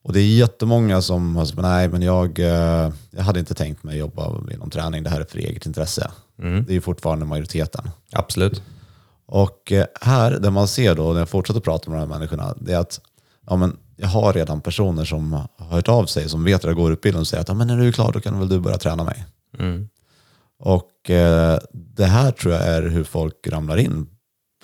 Och 0.03 0.13
det 0.13 0.19
är 0.19 0.27
jättemånga 0.37 1.01
som 1.01 1.35
har 1.35 1.45
sagt, 1.45 1.61
nej 1.61 1.89
men 1.89 2.01
jag, 2.01 2.39
eh, 2.39 2.91
jag 3.11 3.23
hade 3.23 3.39
inte 3.39 3.53
tänkt 3.53 3.83
mig 3.83 3.97
jobba 3.97 4.41
inom 4.51 4.69
träning, 4.69 5.03
det 5.03 5.09
här 5.09 5.21
är 5.21 5.25
för 5.25 5.37
eget 5.37 5.65
intresse. 5.65 6.11
Det 6.37 6.71
är 6.71 6.73
ju 6.73 6.81
fortfarande 6.81 7.25
majoriteten. 7.25 7.89
Absolut. 8.11 8.61
Och 9.25 9.71
eh, 9.71 9.85
här, 10.01 10.31
det 10.31 10.51
man 10.51 10.67
ser 10.67 10.95
då 10.95 11.13
när 11.13 11.19
jag 11.19 11.29
fortsätter 11.29 11.59
prata 11.59 11.89
med 11.89 11.99
de 11.99 12.01
här 12.01 12.19
människorna, 12.19 12.53
det 12.57 12.73
är 12.73 12.79
att 12.79 13.01
ja, 13.47 13.55
men 13.55 13.77
jag 13.97 14.07
har 14.07 14.33
redan 14.33 14.61
personer 14.61 15.05
som 15.05 15.33
har 15.33 15.47
hört 15.57 15.87
av 15.87 16.05
sig, 16.05 16.29
som 16.29 16.43
vet 16.43 16.55
att 16.55 16.63
jag 16.63 16.75
går 16.75 16.91
utbildning 16.93 17.21
och 17.21 17.27
säger 17.27 17.41
att 17.41 17.47
ja, 17.47 17.53
men 17.53 17.67
när 17.67 17.77
du 17.77 17.87
är 17.87 17.91
klar 17.91 18.11
då 18.11 18.19
kan 18.19 18.39
väl 18.39 18.49
du 18.49 18.59
börja 18.59 18.77
träna 18.77 19.03
mig. 19.03 19.25
Och 20.59 21.09
eh, 21.09 21.59
det 21.73 22.05
här 22.05 22.31
tror 22.31 22.53
jag 22.53 22.63
är 22.63 22.81
hur 22.81 23.03
folk 23.03 23.47
ramlar 23.47 23.77
in 23.77 24.07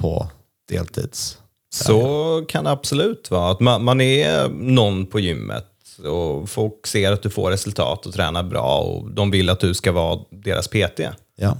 på 0.01 0.27
deltids. 0.69 1.37
Så 1.73 2.45
kan 2.47 2.63
det 2.63 2.71
absolut 2.71 3.31
vara. 3.31 3.51
Att 3.51 3.59
man, 3.59 3.83
man 3.83 4.01
är 4.01 4.49
någon 4.49 5.05
på 5.05 5.19
gymmet 5.19 5.67
och 6.05 6.49
folk 6.49 6.87
ser 6.87 7.11
att 7.11 7.21
du 7.23 7.29
får 7.29 7.51
resultat 7.51 8.05
och 8.05 8.13
tränar 8.13 8.43
bra 8.43 8.79
och 8.79 9.11
de 9.11 9.31
vill 9.31 9.49
att 9.49 9.59
du 9.59 9.73
ska 9.73 9.91
vara 9.91 10.19
deras 10.29 10.67
PT. 10.67 10.99
Ja, 11.35 11.57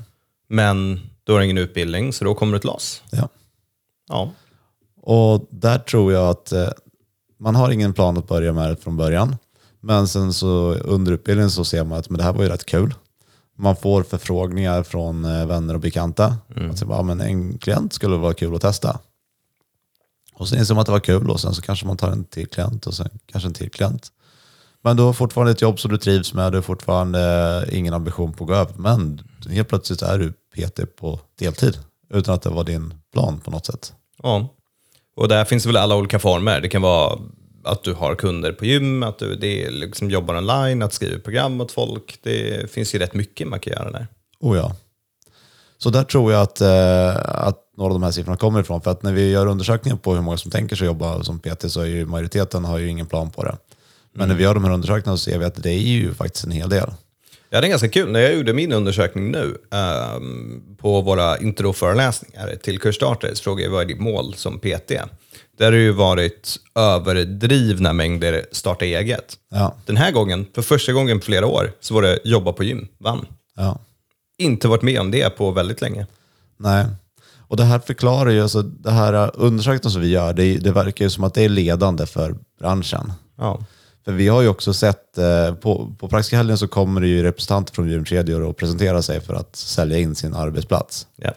Men 0.50 1.00
du 1.24 1.32
har 1.34 1.42
ingen 1.42 1.58
utbildning 1.58 2.14
så 2.14 2.26
då 2.26 2.34
kommer 2.36 2.52
du 2.54 2.58
ett 2.58 2.64
loss. 2.64 3.04
ja. 3.12 3.30
Ja. 4.10 4.32
Och 5.04 5.46
där 5.50 5.80
tror 5.80 6.14
jag 6.14 6.30
att 6.30 6.52
eh, 6.52 6.68
man 7.40 7.56
har 7.56 7.72
ingen 7.72 7.94
plan 7.94 8.18
att 8.18 8.28
börja 8.28 8.54
med 8.54 8.70
det 8.70 8.76
från 8.76 8.98
början. 8.98 9.36
Men 9.80 10.08
sen 10.08 10.34
så 10.34 10.74
under 10.74 11.12
utbildningen 11.12 11.52
så 11.52 11.66
ser 11.66 11.84
man 11.84 12.00
att 12.00 12.10
men 12.10 12.18
det 12.18 12.24
här 12.24 12.34
var 12.34 12.44
ju 12.44 12.50
rätt 12.50 12.66
kul. 12.66 12.94
Man 13.58 13.76
får 13.76 14.04
förfrågningar 14.04 14.84
från 14.84 15.26
eh, 15.26 15.46
vänner 15.46 15.74
och 15.74 15.80
bekanta. 15.80 16.38
Att 16.72 16.80
säga, 16.80 16.92
ja, 16.92 17.02
men 17.02 17.22
en 17.22 17.58
klient 17.58 17.94
skulle 17.94 18.16
vara 18.16 18.34
kul 18.34 18.56
att 18.56 18.62
testa. 18.62 19.00
Och 20.34 20.50
sen 20.50 20.60
inser 20.60 20.74
man 20.74 20.82
att 20.82 20.86
det 20.86 20.92
var 20.92 21.00
kul 21.00 21.30
och 21.30 21.40
sen 21.40 21.54
så 21.54 21.62
kanske 21.62 21.86
man 21.86 21.98
tar 21.98 22.12
en 22.12 22.24
till 22.24 22.48
klient 22.48 22.88
och 22.88 22.94
sen 22.94 23.10
kanske 23.26 23.48
en 23.48 23.54
till 23.54 23.72
klient. 23.72 24.12
Men 24.82 24.98
du 24.98 25.04
har 25.04 25.14
fortfarande 25.14 25.52
ett 25.52 25.62
jobb 25.62 25.80
som 25.80 25.92
du 25.92 25.98
trivs 25.98 26.34
med, 26.34 26.52
du 26.52 26.58
har 26.58 26.64
fortfarande 26.64 27.66
ingen 27.72 27.94
ambition 27.94 28.34
på 28.34 28.44
att 28.44 28.48
gå 28.48 28.54
över. 28.54 28.74
Men 28.78 29.22
helt 29.50 29.68
plötsligt 29.68 30.02
är 30.02 30.18
du 30.20 30.32
PT 30.32 30.96
på 31.00 31.20
deltid 31.40 31.78
utan 32.10 32.36
att 32.36 32.42
det 32.42 32.50
var 32.50 32.64
din 32.64 32.94
plan 33.14 33.40
på 33.40 33.52
något 33.52 33.66
sätt. 33.66 33.94
ja. 34.24 34.50
Och 35.16 35.28
där 35.28 35.46
finns 35.46 35.66
väl 35.66 35.78
alla 35.78 35.96
olika 35.96 36.20
former. 36.20 36.62
Det 36.62 36.70
kan 36.70 36.82
vara 36.82 37.20
att 37.64 37.84
du 37.84 37.94
har 37.94 38.16
kunder 38.16 38.52
på 38.52 38.66
gym, 38.66 39.04
att 39.04 39.20
du 39.20 39.36
det 39.36 39.70
liksom 39.70 40.10
jobbar 40.10 40.38
online, 40.38 40.82
att 40.82 40.94
skriva 40.94 41.20
program 41.20 41.62
åt 41.62 41.72
folk. 41.72 42.20
Det 42.24 42.72
finns 42.72 42.96
ju 42.96 43.00
rätt 43.00 43.14
mycket 43.14 43.48
man 43.48 43.60
kan 43.60 43.74
göra 43.74 43.92
där. 43.92 44.08
Oh 44.40 44.58
ja. 44.58 44.76
Så 45.78 45.90
där 45.90 46.04
tror 46.04 46.32
jag 46.32 46.42
att, 46.42 46.62
eh, 46.62 47.16
att 47.26 47.58
några 47.78 47.94
av 47.94 48.00
de 48.00 48.04
här 48.04 48.12
siffrorna 48.12 48.38
kommer 48.38 48.62
ifrån. 48.62 48.82
För 48.82 48.92
att 48.92 49.04
när 49.04 49.14
vi 49.14 49.30
gör 49.30 49.48
undersökningar 49.48 49.98
på 49.98 50.14
hur 50.14 50.22
många 50.22 50.38
som 50.38 50.52
tänker 50.52 50.76
sig 50.76 50.86
jobba 50.86 51.24
som 51.24 51.40
PT 51.40 51.70
så 51.70 51.82
är 51.82 51.86
ju 51.86 52.06
majoriteten 52.06 52.66
har 52.66 52.78
ju 52.78 52.88
ingen 52.88 53.06
plan 53.06 53.30
på 53.30 53.44
det. 53.44 53.58
Men 54.14 54.28
när 54.28 54.36
vi 54.36 54.44
gör 54.44 54.54
de 54.54 54.64
här 54.64 54.72
undersökningarna 54.72 55.18
så 55.18 55.32
ser 55.32 55.40
vi 55.40 55.46
att 55.46 55.64
det 55.64 55.70
är 55.70 55.80
ju 55.80 56.14
faktiskt 56.14 56.46
en 56.46 56.52
hel 56.52 56.70
del. 56.70 56.92
Ja, 57.50 57.62
det 57.62 57.68
är 57.68 57.70
ganska 57.70 57.90
kul. 57.90 58.12
När 58.12 58.20
jag 58.20 58.36
gjorde 58.36 58.54
min 58.54 58.74
undersökning 58.74 59.32
nu 59.32 59.58
ehm, 59.72 60.64
på 60.78 61.02
våra 61.02 61.38
introföreläsningar 61.38 62.56
till 62.56 62.80
kursstartare 62.80 63.36
så 63.36 63.44
frågade 63.44 63.64
jag 63.64 63.72
vad 63.72 63.82
är 63.82 63.86
ditt 63.86 64.00
mål 64.00 64.34
som 64.34 64.60
PT? 64.60 64.92
Där 65.58 65.66
har 65.66 65.72
det 65.72 65.78
ju 65.78 65.92
varit 65.92 66.56
överdrivna 66.76 67.94
mängder 67.94 68.46
starta 68.52 68.86
eget. 68.86 69.38
Ja, 69.52 69.76
Den 69.86 69.98
här 69.98 70.12
gången, 70.12 70.46
för 70.56 70.62
första 70.62 70.94
gången 70.94 71.20
på 71.20 71.26
flera 71.26 71.48
år, 71.48 71.72
så 71.80 71.94
var 71.94 72.02
det 72.02 72.20
jobba 72.24 72.54
på 72.54 72.64
gym, 72.64 72.88
vann. 72.98 73.26
ja. 73.56 73.80
Inte 74.38 74.68
varit 74.68 74.82
med 74.82 75.00
om 75.00 75.12
det 75.12 75.30
på 75.38 75.52
väldigt 75.52 75.82
länge. 75.82 76.08
Nej. 76.58 76.86
Och 77.48 77.58
det 77.58 77.64
här 77.64 77.80
förklarar 77.80 78.30
ju, 78.30 78.42
alltså 78.42 78.62
det 78.62 78.92
här 78.92 79.32
undersökningen 79.34 79.92
som 79.92 80.02
vi 80.02 80.08
gör, 80.10 80.34
det, 80.34 80.58
det 80.58 80.72
verkar 80.72 81.06
ju 81.06 81.10
som 81.10 81.24
att 81.24 81.34
det 81.34 81.42
är 81.44 81.50
ledande 81.50 82.06
för 82.06 82.36
branschen. 82.60 83.14
Ja, 83.38 83.66
För 84.06 84.12
vi 84.12 84.28
har 84.28 84.42
ju 84.42 84.48
också 84.48 84.74
sett, 84.74 85.18
eh, 85.18 85.54
på, 85.56 85.96
på 86.00 86.08
Praktiska 86.10 86.38
helgen 86.38 86.58
så 86.58 86.68
kommer 86.68 87.02
det 87.02 87.08
ju 87.08 87.24
representanter 87.24 87.74
från 87.74 87.90
gymkedjor 87.90 88.42
och 88.42 88.58
presenterar 88.58 89.02
sig 89.02 89.22
för 89.22 89.34
att 89.34 89.56
sälja 89.56 89.98
in 90.00 90.16
sin 90.16 90.34
arbetsplats. 90.34 91.08
ja. 91.16 91.32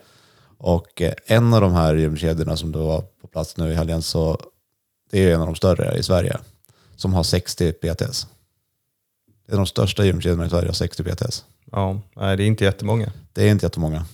Och 0.58 1.02
eh, 1.02 1.12
en 1.26 1.54
av 1.54 1.60
de 1.60 1.72
här 1.72 1.94
gymkedjorna 1.94 2.56
som 2.56 2.72
då 2.72 2.86
var 2.86 3.04
plats 3.34 3.56
nu 3.56 3.70
i 3.70 3.74
helgen, 3.74 4.02
så 4.02 4.40
det 5.10 5.24
är 5.24 5.34
en 5.34 5.40
av 5.40 5.46
de 5.46 5.54
större 5.54 5.98
i 5.98 6.02
Sverige, 6.02 6.38
som 6.96 7.14
har 7.14 7.22
60 7.22 7.72
PTS. 7.72 8.26
Det 9.46 9.52
är 9.52 9.56
de 9.56 9.66
största 9.66 10.04
gymkedjorna 10.04 10.46
i 10.46 10.50
Sverige, 10.50 10.68
har 10.68 10.72
60 10.74 11.04
PTS. 11.04 11.44
ja. 11.72 12.00
Nej, 12.16 12.36
det 12.36 12.42
är 12.42 12.46
inte 12.46 12.64
jättemånga. 12.64 13.12
Det 13.32 13.42
är 13.42 13.50
inte 13.50 13.66
jättemånga. 13.66 14.04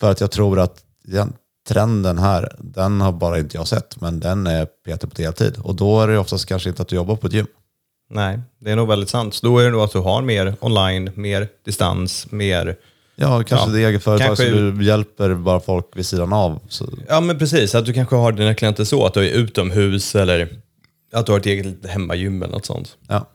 För 0.00 0.10
att 0.10 0.20
jag 0.20 0.30
tror 0.30 0.58
att 0.60 0.84
den 1.04 1.32
trenden 1.68 2.18
här, 2.18 2.56
den 2.58 3.00
har 3.00 3.12
bara 3.12 3.38
inte 3.38 3.56
jag 3.56 3.68
sett, 3.68 4.00
men 4.00 4.20
den 4.20 4.46
är 4.46 4.66
PT 4.66 5.00
på 5.00 5.14
deltid. 5.14 5.58
Och 5.62 5.74
då 5.74 6.00
är 6.00 6.08
det 6.08 6.18
oftast 6.18 6.46
kanske 6.46 6.68
inte 6.68 6.82
att 6.82 6.88
du 6.88 6.96
jobbar 6.96 7.16
på 7.16 7.26
ett 7.26 7.32
gym. 7.32 7.46
Nej, 8.10 8.40
det 8.58 8.70
är 8.70 8.76
nog 8.76 8.88
väldigt 8.88 9.08
sant. 9.08 9.34
Så 9.34 9.46
då 9.46 9.58
är 9.58 9.64
det 9.64 9.70
nog 9.70 9.80
att 9.80 9.92
du 9.92 9.98
har 9.98 10.22
mer 10.22 10.54
online, 10.60 11.10
mer 11.14 11.48
distans, 11.64 12.30
mer... 12.30 12.76
Ja, 13.16 13.42
kanske 13.42 13.68
Ja, 13.70 13.72
det 13.76 13.82
är 13.82 13.88
eget 13.88 14.02
företag 14.02 14.26
kanske- 14.26 14.50
så 14.50 14.54
du 14.56 14.84
hjälper 14.84 15.34
bara 15.34 15.60
folk 15.60 15.86
vid 15.94 16.06
sidan 16.06 16.32
av. 16.32 16.60
Så, 16.68 16.86
Ja, 17.08 17.20
men 17.20 17.38
precis. 17.38 17.74
Att 17.74 17.86
du 17.86 17.92
kanske 17.92 18.16
har 18.16 18.32
dina 18.32 18.54
klienter 18.54 18.84
så, 18.84 19.06
att 19.06 19.14
du 19.14 19.20
är 19.28 19.32
utomhus 19.32 20.14
eller 20.14 20.48
att 21.12 21.26
du 21.26 21.32
har 21.32 21.38
ett 21.38 21.46
eget 21.46 21.66
litet 21.66 21.90
hemmagym 21.90 22.42
eller 22.42 22.52
något 22.52 22.66
sånt. 22.66 22.96
ja. 23.08 23.26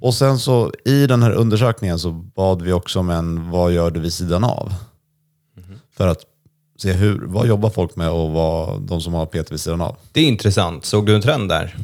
Och 0.00 0.14
sen 0.14 0.38
så 0.38 0.72
i 0.84 1.06
den 1.06 1.22
här 1.22 1.30
undersökningen 1.32 1.98
så 1.98 2.10
bad 2.12 2.62
vi 2.62 2.72
också 2.72 2.98
om 2.98 3.10
en 3.10 3.50
vad 3.50 3.72
gör 3.72 3.90
du 3.90 4.00
vid 4.00 4.12
sidan 4.12 4.44
av? 4.44 4.74
För 5.96 6.06
att 6.08 6.20
se 6.78 6.92
hur, 6.92 7.22
vad 7.26 7.46
jobbar 7.46 7.70
folk 7.70 7.96
med 7.96 8.10
och 8.10 8.30
vad 8.30 8.80
de 8.82 9.00
som 9.00 9.14
har 9.14 9.26
PT 9.26 9.52
vid 9.52 9.60
sidan 9.60 9.80
av. 9.80 9.96
Det 10.12 10.20
är 10.20 10.24
intressant. 10.24 10.84
Såg 10.84 11.06
du 11.06 11.14
en 11.14 11.22
trend 11.22 11.48
där? 11.48 11.76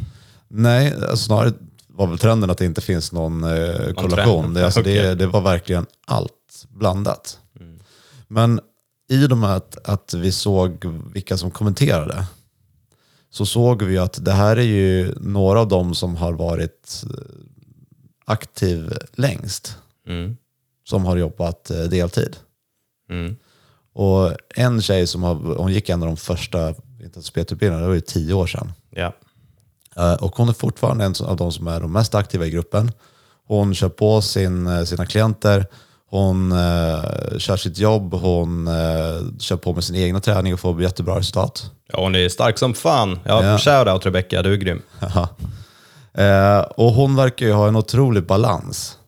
Nej, 0.49 0.95
alltså 0.95 1.17
snarare 1.17 1.53
var 1.87 2.07
väl 2.07 2.19
trenden 2.19 2.51
att 2.51 2.59
det 2.59 2.65
inte 2.65 2.81
finns 2.81 3.13
någon 3.13 3.45
eh, 3.45 3.93
korrelation. 3.95 4.55
Det, 4.55 4.65
alltså 4.65 4.81
Okej. 4.85 4.95
det, 5.03 5.15
det 5.15 5.27
var 5.27 5.41
verkligen 5.41 5.87
allt 6.07 6.33
blandat. 6.71 7.39
Men 8.29 8.61
i 9.09 9.27
och 9.27 9.39
med 9.39 9.57
att, 9.57 9.89
att 9.89 10.15
vi 10.15 10.33
såg 10.33 10.85
vilka 11.15 11.37
som 11.37 11.51
kommenterade 11.51 12.27
så 13.31 13.47
såg 13.47 13.83
vi 13.83 13.99
att 13.99 14.25
det 14.25 14.33
här 14.33 14.57
är 14.57 14.63
ju 14.63 15.15
några 15.21 15.61
av 15.61 15.69
dem 15.69 15.95
som 15.95 16.17
har 16.17 16.33
varit 16.33 17.03
eh, 17.05 17.25
aktiv 18.25 18.93
längst 19.13 19.77
Mm. 20.07 20.37
som 20.89 21.05
har 21.05 21.17
jobbat 21.17 21.71
eh, 21.71 21.83
deltid. 21.83 22.37
Mm. 23.11 23.37
Och 23.93 24.33
en 24.57 24.83
tjej 24.83 25.07
som 25.07 25.23
har, 25.23 25.35
hon 25.35 25.73
gick 25.73 25.89
en 25.89 26.03
av 26.03 26.07
de 26.09 26.17
första 26.17 26.75
intensitetutbildningarna, 27.03 27.83
det 27.83 27.89
var 27.89 27.95
ju 27.95 28.01
tio 28.01 28.35
år 28.35 28.47
sedan. 28.47 28.73
Ja. 28.91 29.13
Eh, 29.97 30.15
Och 30.15 30.37
hon 30.37 30.49
är 30.49 30.53
fortfarande 30.53 31.05
en 31.05 31.15
av 31.25 31.37
de 31.37 31.53
som 31.53 31.67
är 31.67 31.81
de 31.81 31.93
mest 31.93 32.15
aktiva 32.15 32.47
i 32.47 32.51
gruppen. 32.51 32.93
Hon 33.47 33.75
kör 33.75 33.89
på 33.89 34.23
sin, 34.23 34.87
sina 34.87 35.07
klienter, 35.07 35.67
hon 36.13 36.53
eh, 36.53 37.39
kör 37.39 37.57
sitt 37.57 37.79
jobb, 37.79 38.15
hon 38.15 38.69
eh, 38.69 39.39
kör 39.39 39.57
på 39.57 39.73
med 39.75 39.85
sin 39.85 39.97
egna 39.97 40.21
träning 40.21 40.55
och 40.55 40.61
får 40.61 40.83
jättebra 40.83 41.19
resultat. 41.19 41.71
ja, 41.93 42.01
hon 42.03 42.15
är 42.15 42.29
stark 42.29 42.59
som 42.59 42.75
fan. 42.75 43.19
Ja, 43.25 43.45
Ja. 43.45 43.59
Shoutout 43.59 44.07
Rebecca, 44.07 44.43
du 44.43 44.53
är 44.53 44.57
grym. 44.57 44.83
eh, 46.15 46.59
och 46.61 46.93
hon 46.93 47.17
verkar 47.17 47.47
ju 47.47 47.53
ha 47.53 47.69
en 47.69 47.77
otrolig 47.77 48.27
balans. 48.27 48.99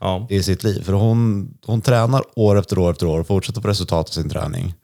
Ja. 0.00 0.26
i 0.30 0.42
sitt 0.42 0.64
liv. 0.64 0.82
För 0.82 0.92
hon, 0.92 1.48
hon 1.66 1.80
tränar 1.80 2.22
år 2.36 2.58
efter 2.58 2.78
år 2.78 2.90
efter 2.90 3.06
år 3.06 3.20
och 3.20 3.26
fortsätter 3.26 3.60
på 3.60 3.68
resultat 3.68 4.08
av 4.08 4.12
sin 4.12 4.30
träning. 4.30 4.74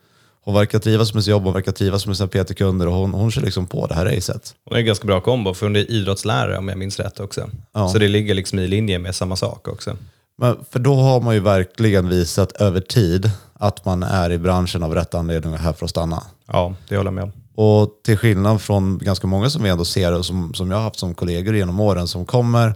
Hon 0.45 0.55
verkar 0.55 0.79
trivas 0.79 1.15
med 1.15 1.25
sitt 1.25 1.31
jobb, 1.31 1.45
hon 1.45 1.53
verkar 1.53 1.73
trivas 1.73 2.07
med 2.07 2.17
sina 2.17 2.29
PT-kunder 2.29 2.87
och 2.89 2.95
hon, 2.95 3.15
hon 3.15 3.31
kör 3.31 3.43
liksom 3.43 3.67
på 3.67 3.87
det 3.87 3.95
här 3.95 4.05
racet. 4.07 4.55
Hon 4.65 4.75
är 4.77 4.81
en 4.81 4.87
ganska 4.87 5.07
bra 5.07 5.21
kombo, 5.21 5.55
för 5.55 5.67
hon 5.67 5.77
är 5.77 5.91
idrottslärare 5.91 6.59
om 6.59 6.69
jag 6.69 6.79
minns 6.79 6.99
rätt 7.01 7.21
också. 7.21 7.51
Ja. 7.75 7.89
Så 7.89 7.99
det 7.99 8.09
ligger 8.09 8.35
liksom 8.35 8.59
i 8.59 8.67
linje 8.67 8.99
med 8.99 9.15
samma 9.15 9.37
sak 9.37 9.69
också. 9.69 9.97
Men 10.41 10.65
för 10.71 10.79
då 10.79 10.95
har 10.95 11.21
man 11.21 11.35
ju 11.35 11.41
verkligen 11.41 12.09
visat 12.09 12.53
över 12.53 12.81
tid 12.81 13.31
att 13.53 13.85
man 13.85 14.03
är 14.03 14.31
i 14.33 14.39
branschen 14.39 14.83
av 14.83 14.95
rätt 14.95 15.15
anledning 15.15 15.53
och 15.53 15.59
är 15.59 15.63
här 15.63 15.73
för 15.73 15.85
att 15.85 15.91
stanna. 15.91 16.23
Ja, 16.47 16.75
det 16.89 16.97
håller 16.97 17.09
jag 17.09 17.15
med 17.15 17.25
om. 17.25 17.33
Och 17.55 18.01
till 18.05 18.17
skillnad 18.17 18.61
från 18.63 18.99
ganska 18.99 19.27
många 19.27 19.51
som 19.51 19.63
vi 19.63 19.69
ändå 19.71 19.85
ser 19.85 20.13
och 20.13 20.27
som, 20.27 20.55
som 20.55 20.71
jag 20.71 20.77
har 20.79 20.85
haft 20.85 20.99
som 20.99 21.15
kollegor 21.15 21.57
genom 21.57 21.81
åren 21.81 22.09
som 22.09 22.25
kommer, 22.27 22.75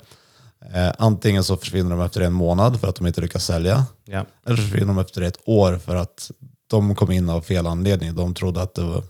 eh, 0.75 0.93
antingen 0.99 1.45
så 1.45 1.57
försvinner 1.57 1.91
de 1.91 2.01
efter 2.01 2.21
en 2.21 2.33
månad 2.33 2.81
för 2.81 2.89
att 2.89 2.97
de 2.97 3.07
inte 3.07 3.21
lyckas 3.21 3.45
sälja, 3.45 3.87
Ja. 4.05 4.27
eller 4.47 4.57
så 4.57 4.63
försvinner 4.63 4.87
de 4.87 4.99
efter 4.99 5.23
ett 5.23 5.39
år 5.45 5.77
för 5.79 5.97
att 5.97 6.31
de 6.71 6.95
kom 6.95 7.11
in 7.13 7.31
av 7.31 7.41
fel 7.41 7.67
anledning. 7.67 8.15
De 8.15 8.35
trodde 8.35 8.63
att 8.63 8.75
det 8.75 8.83
var, 8.83 9.03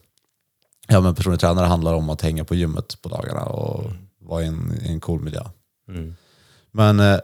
ja, 0.88 1.00
men 1.00 1.14
personlig 1.14 1.40
tränare 1.40 1.66
handlar 1.66 1.94
om 1.94 2.10
att 2.10 2.22
hänga 2.22 2.44
på 2.44 2.54
gymmet 2.54 3.02
på 3.02 3.08
dagarna 3.08 3.42
och 3.44 3.90
vara 4.20 4.42
i 4.42 4.46
en, 4.46 4.78
i 4.82 4.92
en 4.92 5.00
cool 5.00 5.20
miljö. 5.20 5.42
Mm. 5.88 6.14
Men 6.72 7.00
eh, 7.00 7.18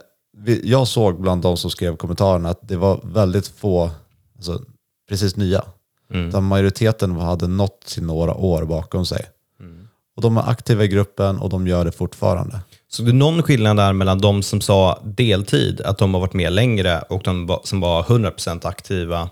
jag 0.62 0.88
såg 0.88 1.20
bland 1.20 1.42
de 1.42 1.56
som 1.56 1.70
skrev 1.70 1.96
kommentarerna 1.96 2.48
att 2.48 2.68
det 2.68 2.76
var 2.76 3.00
väldigt 3.02 3.48
få, 3.48 3.90
alltså, 4.36 4.62
precis 5.08 5.36
nya. 5.36 5.64
Mm. 6.12 6.44
Majoriteten 6.44 7.16
hade 7.16 7.46
nått 7.46 7.80
till 7.80 8.02
några 8.02 8.34
år 8.34 8.64
bakom 8.64 9.06
sig. 9.06 9.26
Mm. 9.60 9.88
Och 10.16 10.22
de 10.22 10.36
är 10.36 10.50
aktiva 10.50 10.84
i 10.84 10.88
gruppen 10.88 11.38
och 11.38 11.50
de 11.50 11.66
gör 11.66 11.84
det 11.84 11.92
fortfarande. 11.92 12.60
Så 12.88 13.02
det 13.02 13.10
är 13.10 13.12
någon 13.12 13.42
skillnad 13.42 13.76
där 13.76 13.92
mellan 13.92 14.18
de 14.18 14.42
som 14.42 14.60
sa 14.60 15.02
deltid, 15.04 15.80
att 15.80 15.98
de 15.98 16.14
har 16.14 16.20
varit 16.20 16.32
med 16.32 16.52
längre, 16.52 17.00
och 17.00 17.22
de 17.24 17.58
som 17.64 17.80
var 17.80 18.02
100% 18.02 18.66
aktiva 18.66 19.28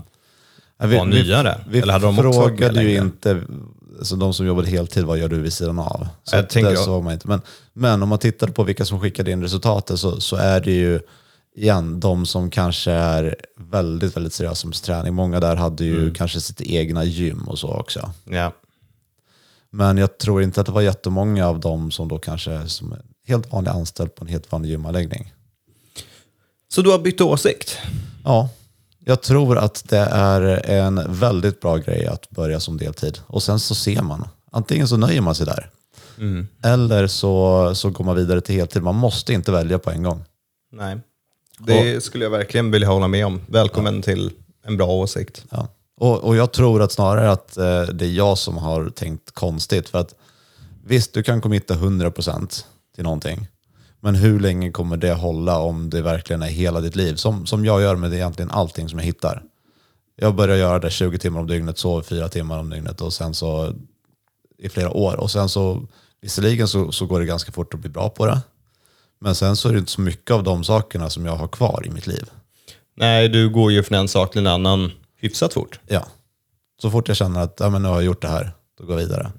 var 0.87 1.07
vi- 1.07 1.23
nyare? 1.23 1.61
Vi 1.69 1.83
med 1.83 2.23
frågade 2.23 2.83
ju 2.83 2.97
inte 2.97 3.43
alltså 3.99 4.17
de 4.17 4.35
som 4.35 4.47
jobbade 4.47 4.69
heltid, 4.69 5.05
vad 5.05 5.19
gör 5.19 5.29
du 5.29 5.41
vid 5.41 5.53
sidan 5.53 5.79
av? 5.79 6.09
Så 6.25 6.37
Jag 6.37 6.49
det 6.69 6.75
jag- 6.75 6.85
såg 6.85 7.05
man 7.05 7.13
inte. 7.13 7.29
Men, 7.29 7.41
men 7.73 8.03
om 8.03 8.09
man 8.09 8.19
tittar 8.19 8.49
på 8.49 8.63
vilka 8.65 8.85
som 8.85 9.01
skickade 9.01 9.31
in 9.31 9.43
resultatet 9.43 9.99
så, 9.99 10.21
så 10.21 10.37
är 10.37 10.61
det 10.61 10.73
ju 10.73 11.01
igen 11.57 12.01
de 12.01 12.27
som 12.27 12.51
kanske 12.51 12.93
är 12.93 13.37
väldigt, 13.61 14.17
väldigt 14.17 14.33
seriösa 14.33 14.67
med 14.67 14.75
träning. 14.83 15.15
Många 15.15 15.41
där 15.41 15.57
hade 15.57 15.85
ju 15.85 15.99
Mm. 16.03 16.15
kanske 16.15 16.41
sitt 16.41 16.61
egna 16.61 17.05
gym 17.05 17.43
och 17.49 17.59
så 17.59 17.69
också. 17.69 18.11
Ja. 18.25 18.53
Men 19.71 19.99
jag 19.99 20.19
tror 20.19 20.43
inte 20.43 20.61
att 20.61 20.67
det 20.67 20.73
var 20.73 20.81
jättemånga 20.83 21.47
av 21.49 21.61
dem 21.61 21.91
som 21.91 22.09
då 22.09 22.19
kanske 22.19 22.69
som 22.69 22.93
är 22.93 23.01
helt 23.27 23.53
vanlig 23.53 23.71
anställd 23.71 24.15
på 24.15 24.25
en 24.25 24.29
helt 24.29 24.53
vanlig 24.53 24.71
gymanläggning. 24.71 25.33
Så 26.73 26.83
du 26.83 26.91
har 26.91 26.99
bytt 26.99 27.21
åsikt? 27.21 27.79
Ja, 28.25 28.49
jag 29.09 29.23
tror 29.23 29.59
att 29.59 29.89
det 29.89 29.99
är 29.99 30.41
en 30.71 31.03
väldigt 31.09 31.61
bra 31.61 31.77
grej 31.77 32.07
att 32.07 32.31
börja 32.31 32.61
som 32.61 32.77
deltid. 32.77 33.21
Och 33.27 33.43
sen 33.43 33.61
så 33.61 33.75
ser 33.75 34.03
man. 34.03 34.29
Antingen 34.53 34.89
så 34.89 34.97
nöjer 34.97 35.21
man 35.21 35.35
sig 35.35 35.47
där. 35.47 35.71
Eller 36.65 37.07
så, 37.07 37.71
så 37.75 37.91
går 37.91 38.05
man 38.05 38.17
vidare 38.17 38.41
till 38.41 38.55
heltid. 38.55 38.83
Man 38.83 38.95
måste 38.95 39.33
inte 39.33 39.53
välja 39.53 39.79
på 39.79 39.91
en 39.91 40.03
gång. 40.03 40.25
Nej. 40.73 40.99
Det 41.59 42.05
skulle 42.05 42.25
jag 42.25 42.31
verkligen 42.31 42.71
vilja 42.71 42.89
hålla 42.89 43.09
med 43.09 43.27
om. 43.27 43.41
Välkommen 43.47 44.03
till 44.03 44.31
en 44.65 44.77
bra 44.77 44.87
åsikt. 44.87 45.45
Ja. 45.51 45.69
Och, 45.97 46.25
och 46.25 46.37
jag 46.37 46.53
tror 46.53 46.83
att 46.83 46.93
snarare 46.93 47.31
att 47.31 47.57
eh, 47.57 47.83
det 47.83 48.05
är 48.05 48.13
jag 48.13 48.39
som 48.39 48.57
har 48.57 48.91
tänkt 48.91 49.31
konstigt. 49.31 49.89
För 49.89 49.99
att 49.99 50.15
visst, 50.85 51.13
du 51.13 51.23
kan 51.23 51.41
committa 51.41 51.75
100% 51.75 52.65
till 52.95 53.05
någonting. 53.05 53.49
Men 54.09 54.15
hur 54.15 54.41
länge 54.41 54.71
kommer 54.71 54.97
det 54.97 55.13
hålla 55.13 55.59
om 55.59 55.91
det 55.91 56.03
verkligen 56.03 56.43
är 56.43 56.47
hela 56.47 56.81
ditt 56.81 56.97
liv? 56.97 57.15
Som, 57.15 57.47
som 57.47 57.65
jag 57.65 57.83
gör 57.83 57.97
med 57.97 58.15
egentligen 58.15 58.51
allting 58.51 58.89
som 58.89 58.99
jag 58.99 59.07
hittar. 59.07 59.43
Jag 60.17 60.35
börjar 60.35 60.57
göra 60.57 60.79
det 60.79 60.91
20 60.91 61.19
timmar 61.19 61.41
om 61.41 61.47
dygnet, 61.47 61.79
sover 61.79 62.03
4 62.03 62.29
timmar 62.29 62.59
om 62.59 62.71
dygnet 62.71 63.01
och 63.01 63.13
sen 63.13 63.35
så 63.35 63.73
i 64.59 64.69
flera 64.69 64.91
år. 64.91 65.21
Och 65.21 65.31
sen 65.31 65.49
så, 65.49 65.83
visserligen 66.21 66.69
så, 66.69 66.93
så 66.93 67.07
går 67.07 67.21
det 67.21 67.27
ganska 67.27 67.53
fort 67.53 67.75
att 67.75 67.81
bli 67.81 67.91
bra 67.91 68.09
på 68.09 68.27
det. 68.27 68.41
Men 69.21 69.35
sen 69.35 69.57
så 69.57 69.69
är 69.69 69.73
det 69.73 69.79
inte 69.79 69.91
så 69.91 70.01
mycket 70.01 70.31
av 70.31 70.43
de 70.43 70.65
sakerna 70.65 71.11
som 71.11 71.27
jag 71.27 71.37
har 71.37 71.49
kvar 71.49 71.83
i 71.87 71.91
mitt 71.91 72.07
liv. 72.07 72.31
Nej, 72.97 73.29
du 73.29 73.51
går 73.51 73.73
ju 73.73 73.83
från 73.83 73.99
en 73.99 74.09
sak 74.09 74.33
till 74.33 74.41
en 74.41 74.47
annan 74.47 74.93
hyfsat 75.17 75.53
fort. 75.53 75.81
Ja. 75.87 76.07
Så 76.83 76.91
fort 76.91 77.09
jag 77.09 77.17
känner 77.17 77.41
att 77.41 77.57
ja, 77.61 77.71
men 77.71 77.83
nu 77.83 77.89
har 77.89 77.95
jag 77.95 78.05
gjort 78.05 78.23
det 78.23 78.29
här, 78.29 78.53
då 78.79 78.85
går 78.85 79.01
jag 79.01 79.07
vidare. 79.07 79.33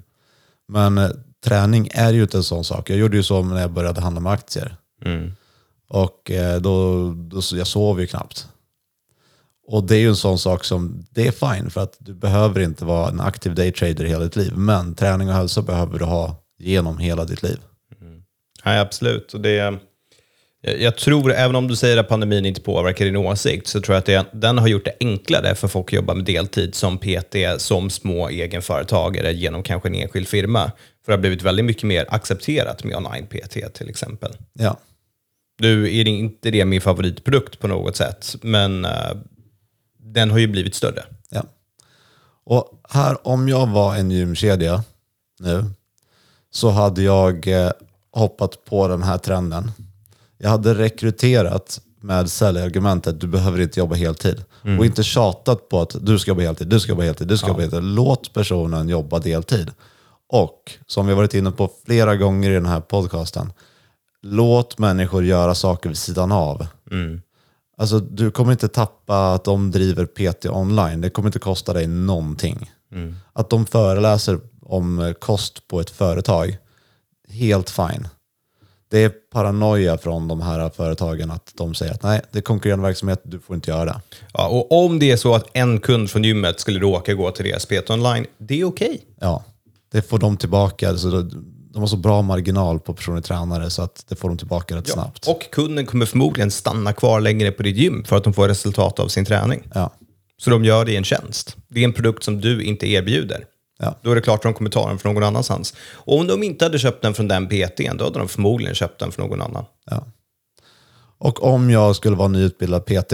Men 0.68 0.98
eh, 0.98 1.10
träning 1.44 1.90
är 1.92 2.14
ju 2.14 2.22
inte 2.22 2.38
en 2.38 2.44
sån 2.44 2.64
sak. 2.64 2.90
Jag 2.90 2.98
gjorde 2.98 3.18
ju 3.18 3.24
så 3.24 3.44
när 3.44 3.62
jag 3.62 3.72
började 3.72 4.02
handla 4.02 4.22
med 4.22 4.32
aktier. 4.32 4.76
Mm. 5.06 5.32
Och 5.90 6.32
eh, 6.32 6.62
då, 6.62 7.08
då, 7.14 7.42
jag 7.54 7.68
sov 7.68 8.02
ju 8.02 8.08
knappt. 8.08 8.48
Och 9.68 9.84
det 9.84 9.96
är 9.96 10.00
ju 10.00 10.10
en 10.10 10.16
sån 10.16 10.40
sak 10.40 10.64
som, 10.64 11.06
det 11.10 11.28
är 11.28 11.32
fine 11.32 11.70
för 11.70 11.82
att 11.82 11.96
du 12.00 12.14
behöver 12.14 12.60
inte 12.60 12.86
vara 12.86 13.10
en 13.10 13.20
aktiv 13.20 13.56
daytrader 13.56 14.06
hela 14.06 14.24
ditt 14.24 14.36
liv. 14.36 14.54
Men 14.56 14.96
träning 14.96 15.30
och 15.30 15.36
hälsa 15.36 15.62
behöver 15.62 16.00
du 16.00 16.06
ha 16.06 16.36
genom 16.60 16.98
hela 16.98 17.26
ditt 17.26 17.44
liv. 17.44 17.60
Nej, 18.66 18.80
absolut. 18.80 19.34
Och 19.34 19.42
det, 19.42 19.80
jag, 20.62 20.82
jag 20.82 20.98
tror, 20.98 21.34
även 21.34 21.56
om 21.56 21.68
du 21.68 21.76
säger 21.76 21.98
att 21.98 22.08
pandemin 22.08 22.46
inte 22.46 22.62
påverkar 22.62 23.06
din 23.06 23.16
åsikt, 23.16 23.68
så 23.68 23.82
tror 23.82 23.96
jag 23.96 24.00
att 24.00 24.06
det, 24.06 24.26
den 24.40 24.58
har 24.58 24.68
gjort 24.68 24.86
det 24.86 24.96
enklare 25.00 25.56
för 25.56 25.68
folk 25.68 25.88
att 25.90 25.94
jobba 25.94 26.14
med 26.14 26.26
deltid 26.26 26.76
som 26.76 26.98
PT, 26.98 27.36
som 27.58 27.90
små 27.90 28.30
egenföretagare 28.30 29.34
genom 29.34 29.64
kanske 29.64 29.90
en 29.90 29.96
enskild 29.96 30.28
firma. 30.28 30.72
För 31.10 31.14
det 31.14 31.18
har 31.18 31.22
blivit 31.22 31.42
väldigt 31.42 31.66
mycket 31.66 31.84
mer 31.84 32.06
accepterat 32.10 32.84
med 32.84 32.96
online-PT 32.96 33.74
till 33.74 33.90
exempel. 33.90 34.38
Ja. 34.54 34.78
Nu 35.60 35.96
är 35.96 36.04
det 36.04 36.10
inte 36.10 36.52
det 36.52 36.66
min 36.66 36.82
favoritprodukt 36.82 37.60
på 37.60 37.68
något 37.68 37.96
sätt, 37.96 38.36
men 38.42 38.86
eh, 38.86 39.12
den 39.98 40.32
har 40.32 40.38
ju 40.38 40.48
blivit 40.48 40.76
större. 40.76 41.04
Ja. 41.30 41.44
Och 42.44 42.82
här, 42.90 43.28
om 43.28 43.50
jag 43.50 43.68
var 43.68 43.96
en 43.96 44.12
gymkedja 44.12 44.84
nu, 45.40 45.66
så 46.52 46.70
hade 46.70 47.02
jag 47.02 47.48
eh, 47.48 47.72
hoppat 48.12 48.66
på 48.66 48.88
den 48.88 49.04
här 49.04 49.18
trenden. 49.18 49.72
Jag 50.38 50.50
hade 50.50 50.74
rekryterat 50.74 51.82
med 52.02 52.30
säljargumentet, 52.30 53.22
du 53.22 53.28
behöver 53.28 53.62
inte 53.62 53.80
jobba 53.80 53.96
heltid. 53.96 54.44
Och 54.78 54.86
inte 54.86 55.04
tjatat 55.04 55.70
på 55.70 55.82
att 55.82 55.96
du 56.02 56.20
ska 56.20 56.32
jobba 56.32 56.42
heltid, 56.42 56.68
du 56.68 56.80
ska 56.80 56.92
jobba 56.92 57.04
heltid, 57.04 57.28
du 57.28 57.38
ska 57.38 57.48
jobba 57.48 57.62
heltid. 57.62 57.84
Låt 57.84 58.34
personen 58.34 58.90
jobba 58.90 59.20
deltid. 59.20 59.72
Och 60.30 60.72
som 60.88 61.08
vi 61.08 61.14
varit 61.14 61.34
inne 61.34 61.52
på 61.52 61.72
flera 61.86 62.16
gånger 62.16 62.50
i 62.50 62.54
den 62.54 62.66
här 62.66 62.80
podcasten, 62.82 63.54
låt 64.22 64.78
människor 64.78 65.26
göra 65.26 65.56
saker 65.56 65.90
vid 65.90 65.98
sidan 65.98 66.32
av. 66.32 66.68
Alltså, 67.78 68.00
du 68.00 68.32
kommer 68.32 68.52
inte 68.52 68.68
tappa 68.68 69.34
att 69.34 69.44
de 69.44 69.72
driver 69.72 70.06
PT 70.06 70.46
online. 70.46 71.02
Det 71.02 71.10
kommer 71.10 71.30
inte 71.30 71.40
kosta 71.40 71.74
dig 71.74 71.88
någonting. 71.88 72.72
Att 73.34 73.50
de 73.50 73.66
föreläser 73.66 74.40
om 74.62 75.14
kost 75.20 75.68
på 75.68 75.80
ett 75.80 75.90
företag, 75.90 76.58
helt 77.30 77.70
fine. 77.70 78.08
Det 78.92 79.04
är 79.04 79.10
paranoia 79.10 79.98
från 79.98 80.28
de 80.28 80.42
här 80.42 80.70
företagen 80.70 81.32
att 81.32 81.52
de 81.58 81.74
säger 81.74 81.94
att 81.94 82.04
nej, 82.04 82.22
det 82.32 82.40
är 82.40 82.44
konkurrerande 82.44 82.88
verksamhet, 82.88 83.22
du 83.24 83.40
får 83.40 83.56
inte 83.56 83.72
göra 83.72 83.86
det. 83.86 84.02
Ja, 84.34 84.48
och 84.48 84.86
om 84.86 85.00
det 85.00 85.12
är 85.12 85.18
så 85.18 85.36
att 85.36 85.48
en 85.54 85.80
kund 85.80 86.10
från 86.10 86.24
gymmet 86.24 86.60
skulle 86.60 86.80
råka 86.80 87.14
gå 87.14 87.32
till 87.32 87.46
deras 87.46 87.66
PT 87.66 87.90
online, 87.90 88.26
det 88.38 88.60
är 88.60 88.66
okej. 88.66 89.06
Ja, 89.20 89.44
det 89.92 90.02
får 90.02 90.20
de 90.20 90.38
tillbaka. 90.38 90.98
Så 90.98 91.10
då- 91.10 91.30
de 91.72 91.80
har 91.80 91.88
så 91.88 91.98
bra 91.98 92.22
marginal 92.22 92.80
på 92.80 92.94
personlig 92.94 93.24
tränare 93.24 93.70
så 93.70 93.82
att 93.82 94.06
det 94.10 94.16
får 94.16 94.30
de 94.30 94.38
tillbaka 94.38 94.76
rätt 94.76 94.90
snabbt. 94.90 95.28
Och 95.28 95.52
kunden 95.52 95.86
kommer 95.86 96.06
förmodligen 96.06 96.52
stanna 96.52 96.94
kvar 96.94 97.20
längre 97.22 97.52
på 97.52 97.64
ditt 97.64 97.78
gym 97.78 98.04
för 98.04 98.16
att 98.18 98.24
de 98.24 98.34
får 98.34 98.48
resultat 98.48 99.00
av 99.00 99.08
sin 99.08 99.26
träning. 99.26 99.68
Ja, 99.74 99.94
Så 100.38 100.50
de 100.50 100.66
gör 100.66 100.86
dig 100.86 100.96
en 100.96 101.04
tjänst. 101.04 101.56
Det 101.68 101.80
är 101.80 101.84
en 101.84 101.94
produkt 101.94 102.24
som 102.24 102.42
du 102.42 102.64
inte 102.64 102.88
erbjuder. 102.88 103.46
ja, 103.80 103.96
Då 104.02 104.12
är 104.12 104.16
det 104.16 104.22
klart 104.22 104.36
att 104.38 104.44
de 104.44 104.54
kommer 104.54 104.70
ta 104.70 104.88
den 104.88 104.98
från 105.00 105.14
någon 105.14 105.24
annanstans. 105.24 105.74
Och 105.92 106.20
om 106.20 106.28
de 106.28 106.44
inte 106.44 106.66
hade 106.66 106.80
köpt 106.80 107.02
den 107.02 107.14
från 107.14 107.28
den 107.28 107.48
PTn, 107.48 107.98
då 107.98 108.04
hade 108.04 108.20
de 108.20 108.28
förmodligen 108.28 108.76
köpt 108.76 109.00
den 109.00 109.12
från 109.12 109.30
någon 109.30 109.42
annan. 109.42 109.66
ja. 109.92 110.06
Och 111.22 111.44
om 111.44 111.70
jag 111.70 111.96
skulle 111.96 112.16
vara 112.16 112.28
nyutbildad 112.28 112.86
PT 112.86 113.14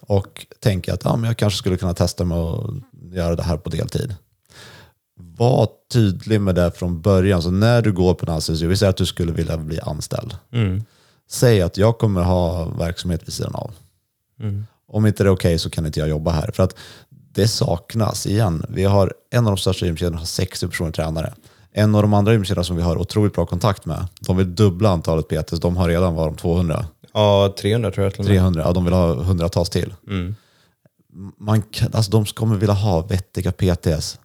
och 0.00 0.46
tänka 0.60 0.94
att 0.94 1.04
ja, 1.04 1.16
men 1.16 1.24
jag 1.28 1.36
kanske 1.36 1.58
skulle 1.58 1.76
kunna 1.76 1.94
testa 1.94 2.24
med 2.24 2.38
att 2.38 2.70
göra 3.12 3.36
det 3.36 3.42
här 3.42 3.56
på 3.56 3.70
deltid. 3.70 4.14
Var 5.38 5.68
tydlig 5.92 6.40
med 6.40 6.54
det 6.54 6.70
från 6.70 7.00
början. 7.00 7.42
Så 7.42 7.50
när 7.50 7.82
du 7.82 7.92
går 7.92 8.14
på 8.14 8.26
en 8.26 8.32
anställningsintervju, 8.32 8.70
vi 8.70 8.76
säger 8.76 8.90
att 8.90 8.96
du 8.96 9.06
skulle 9.06 9.32
vilja 9.32 9.56
bli 9.56 9.80
anställd. 9.80 10.36
Säg 11.30 11.62
att 11.62 11.76
jag 11.76 11.98
kommer 11.98 12.22
ha 12.22 12.64
verksamhet 12.64 13.22
vid 13.26 13.32
sidan 13.32 13.54
av. 13.54 13.70
Om 14.88 15.06
inte 15.06 15.22
det 15.22 15.28
är 15.28 15.32
okej 15.32 15.58
så 15.58 15.70
kan 15.70 15.86
inte 15.86 16.00
jag 16.00 16.08
jobba 16.08 16.30
här. 16.30 16.50
För 16.54 16.62
att 16.62 16.74
det 17.10 17.48
saknas 17.48 18.26
igen. 18.26 18.64
Vi 18.68 18.84
har 18.84 19.14
en 19.30 19.46
av 19.46 19.52
de 19.52 19.56
största 19.58 19.86
gymkedjorna 19.86 20.18
har 20.18 20.24
60 20.24 20.68
personer 20.68 20.90
tränare. 20.90 21.34
En 21.72 21.94
av 21.94 22.02
de 22.02 22.14
andra 22.14 22.32
gymkedjorna 22.32 22.64
som 22.64 22.76
vi 22.76 22.82
har 22.82 22.96
otroligt 22.96 23.34
bra 23.34 23.46
kontakt 23.46 23.86
med, 23.86 24.06
de 24.20 24.36
vill 24.36 24.54
dubbla 24.54 24.90
antalet 24.90 25.28
PTs. 25.28 25.60
De 25.60 25.76
har 25.76 25.88
redan 25.88 26.14
varit 26.14 26.38
200. 26.38 26.86
Ja, 27.12 27.54
300 27.60 27.90
tror 27.90 28.04
jag 28.04 28.12
till 28.12 28.20
och 28.20 28.26
med. 28.26 28.34
300, 28.34 28.62
ja, 28.66 28.72
de 28.72 28.84
vill 28.84 28.94
ha 28.94 29.14
hundratals 29.14 29.70
till. 29.70 29.94
Man 31.38 31.62
kan, 31.62 31.90
alltså, 31.94 32.10
de 32.10 32.24
kommer 32.24 32.56
vilja 32.56 32.74
ha 32.74 33.00
vettiga 33.00 33.52
PTs. 33.52 34.18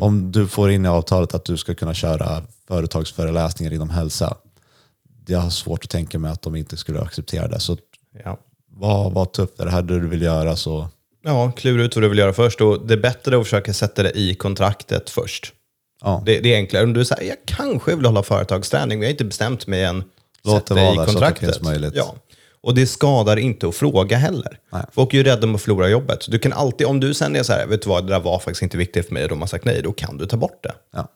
Om 0.00 0.32
du 0.32 0.48
får 0.48 0.70
in 0.70 0.84
i 0.84 0.88
avtalet 0.88 1.34
att 1.34 1.44
du 1.44 1.56
ska 1.56 1.74
kunna 1.74 1.94
köra 1.94 2.42
företagsföreläsningar 2.68 3.72
inom 3.72 3.90
hälsa. 3.90 4.36
Jag 5.26 5.38
har 5.38 5.50
svårt 5.50 5.84
att 5.84 5.90
tänka 5.90 6.18
mig 6.18 6.30
att 6.30 6.42
de 6.42 6.56
inte 6.56 6.76
skulle 6.76 7.00
acceptera 7.00 7.48
det. 7.48 7.60
Så 7.60 7.76
Ja. 8.24 8.38
Vad 8.72 9.12
var 9.12 9.24
tufft? 9.24 9.60
Är 9.60 9.64
det 9.64 9.70
här 9.70 9.82
du 9.82 10.08
vill 10.08 10.22
göra 10.22 10.56
så... 10.56 10.88
Ja, 11.24 11.52
klura 11.56 11.82
ut 11.84 11.96
vad 11.96 12.04
du 12.04 12.08
vill 12.08 12.18
göra 12.18 12.32
först. 12.32 12.60
Och 12.60 12.86
det 12.86 12.94
är 12.94 12.98
bättre 12.98 13.38
att 13.38 13.44
försöka 13.44 13.74
sätta 13.74 14.02
det 14.02 14.18
i 14.18 14.34
kontraktet 14.34 15.10
först. 15.10 15.52
Ja. 16.02 16.22
Det, 16.26 16.40
det 16.40 16.52
är 16.54 16.56
enklare. 16.56 16.84
Om 16.84 16.92
du 16.92 17.04
säger 17.04 17.28
jag 17.28 17.36
kanske 17.46 17.96
vill 17.96 18.06
hålla 18.06 18.22
företagsträning, 18.22 18.98
men 18.98 19.02
jag 19.02 19.08
har 19.08 19.12
inte 19.12 19.24
bestämt 19.24 19.66
mig 19.66 19.84
än. 19.84 20.04
Låt 20.44 20.54
Sätt 20.56 20.66
det 20.66 20.74
vara 20.74 20.84
i 20.84 20.86
där 20.86 20.94
så 20.94 21.00
att 21.00 21.06
det 21.06 21.12
kontraktet. 21.12 21.48
finns 21.54 21.62
möjlighet. 21.62 21.94
Ja. 21.96 22.14
Och 22.62 22.74
det 22.74 22.86
skadar 22.86 23.36
inte 23.36 23.68
att 23.68 23.74
fråga 23.74 24.16
heller. 24.16 24.58
Nej. 24.72 24.82
Folk 24.92 25.14
är 25.14 25.18
ju 25.18 25.24
rädda 25.24 25.46
om 25.46 25.54
att 25.54 25.62
förlora 25.62 25.88
jobbet. 25.88 26.26
Du 26.28 26.38
kan 26.38 26.52
alltid, 26.52 26.86
om 26.86 27.00
du 27.00 27.14
sen 27.14 27.36
är 27.36 27.42
så 27.42 27.52
här, 27.52 27.66
vet 27.66 27.82
du 27.82 27.88
vad, 27.88 28.06
det 28.06 28.12
där 28.12 28.20
var 28.20 28.38
faktiskt 28.38 28.62
inte 28.62 28.76
viktigt 28.76 29.06
för 29.06 29.14
mig 29.14 29.22
och 29.22 29.28
de 29.28 29.40
har 29.40 29.46
sagt 29.46 29.64
nej, 29.64 29.82
då 29.82 29.92
kan 29.92 30.18
du 30.18 30.26
ta 30.26 30.36
bort 30.36 30.62
det. 30.62 30.72
Ja. 30.92 31.08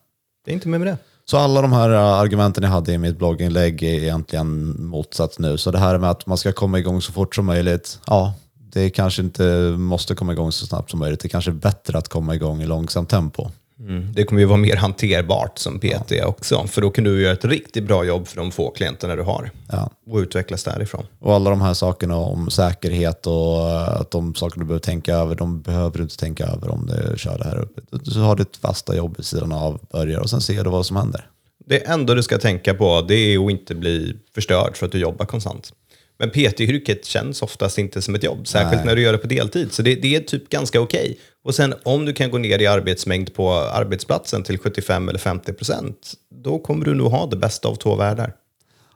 Det 0.45 0.51
är 0.51 0.53
inte 0.53 0.67
mer 0.67 0.79
med 0.79 0.87
det. 0.87 0.97
Så 1.25 1.37
alla 1.37 1.61
de 1.61 1.73
här 1.73 1.89
äh, 1.89 1.99
argumenten 1.99 2.63
jag 2.63 2.71
hade 2.71 2.93
i 2.93 2.97
mitt 2.97 3.17
blogginlägg 3.17 3.83
är 3.83 4.03
egentligen 4.03 4.75
motsats 4.85 5.39
nu. 5.39 5.57
Så 5.57 5.71
det 5.71 5.79
här 5.79 5.97
med 5.97 6.09
att 6.09 6.25
man 6.25 6.37
ska 6.37 6.51
komma 6.51 6.79
igång 6.79 7.01
så 7.01 7.11
fort 7.11 7.35
som 7.35 7.45
möjligt, 7.45 7.99
ja, 8.07 8.33
det 8.73 8.89
kanske 8.89 9.21
inte 9.21 9.43
måste 9.77 10.15
komma 10.15 10.33
igång 10.33 10.51
så 10.51 10.65
snabbt 10.65 10.91
som 10.91 10.99
möjligt. 10.99 11.19
Det 11.19 11.29
kanske 11.29 11.51
är 11.51 11.55
bättre 11.55 11.97
att 11.97 12.07
komma 12.07 12.35
igång 12.35 12.61
i 12.61 12.65
långsamt 12.65 13.09
tempo. 13.09 13.49
Mm. 13.79 14.13
Det 14.13 14.23
kommer 14.23 14.41
ju 14.41 14.45
vara 14.45 14.57
mer 14.57 14.75
hanterbart 14.75 15.57
som 15.59 15.79
PT 15.79 16.11
också, 16.25 16.67
för 16.67 16.81
då 16.81 16.89
kan 16.89 17.03
du 17.03 17.21
göra 17.21 17.33
ett 17.33 17.45
riktigt 17.45 17.83
bra 17.83 18.03
jobb 18.03 18.27
för 18.27 18.37
de 18.37 18.51
få 18.51 18.71
klienterna 18.71 19.15
du 19.15 19.21
har 19.21 19.51
Ja. 19.71 19.89
och 20.07 20.17
utvecklas 20.17 20.63
därifrån. 20.63 21.05
Och 21.19 21.33
alla 21.33 21.49
de 21.49 21.61
här 21.61 21.73
sakerna 21.73 22.15
om 22.17 22.49
säkerhet 22.49 23.27
och 23.27 23.69
äh, 23.69 24.01
att 24.01 24.11
de 24.11 24.35
saker 24.35 24.59
du 24.59 24.65
behöver 24.65 24.79
tänka 24.79 25.15
över, 25.15 25.35
de 25.35 25.61
behöver 25.61 25.97
du 25.97 26.03
inte 26.03 26.17
tänka 26.17 26.45
över 26.45 26.69
om 26.69 26.85
du 26.85 27.17
kör 27.17 27.37
det 27.37 27.43
här 27.43 27.59
uppe. 27.59 27.81
Du 27.91 28.19
har 28.19 28.35
ditt 28.35 28.57
fasta 28.57 28.95
jobb 28.95 29.13
vid 29.17 29.25
sidan 29.25 29.51
av, 29.51 29.79
börjar 29.91 30.19
och 30.19 30.29
sen 30.29 30.41
ser 30.41 30.63
du 30.63 30.69
vad 30.69 30.85
som 30.85 30.97
händer. 30.97 31.29
Det 31.67 31.87
enda 31.87 32.13
du 32.13 32.23
ska 32.23 32.37
tänka 32.37 32.73
på 32.73 33.01
det 33.07 33.15
är 33.15 33.45
att 33.45 33.51
inte 33.51 33.75
bli 33.75 34.15
förstörd 34.35 34.77
för 34.77 34.85
att 34.85 34.91
du 34.91 34.97
jobbar 34.99 35.25
konstant. 35.25 35.73
Men 36.19 36.29
PT-yrket 36.29 37.05
känns 37.05 37.41
oftast 37.41 37.77
inte 37.77 38.01
som 38.01 38.15
ett 38.15 38.23
jobb, 38.23 38.47
särskilt 38.47 38.75
Nej. 38.75 38.85
när 38.85 38.95
du 38.95 39.01
gör 39.01 39.11
det 39.11 39.17
på 39.17 39.27
deltid. 39.27 39.73
Så 39.73 39.81
det, 39.81 39.95
det 39.95 40.15
är 40.15 40.19
typ 40.19 40.49
ganska 40.49 40.81
okej. 40.81 41.19
Och 41.43 41.55
sen 41.55 41.73
om 41.83 42.05
du 42.05 42.13
kan 42.13 42.31
gå 42.31 42.37
ner 42.37 42.61
i 42.61 42.67
arbetsmängd 42.67 43.33
på 43.33 43.53
arbetsplatsen 43.53 44.43
till 44.43 44.57
75 44.57 45.09
eller 45.09 45.19
50 45.19 45.53
procent, 45.53 46.13
då 46.43 46.59
kommer 46.59 46.85
du 46.85 46.93
nog 46.93 47.11
ha 47.11 47.25
det 47.25 47.37
bästa 47.37 47.67
av 47.67 47.75
två 47.75 47.95
världar. 47.95 48.33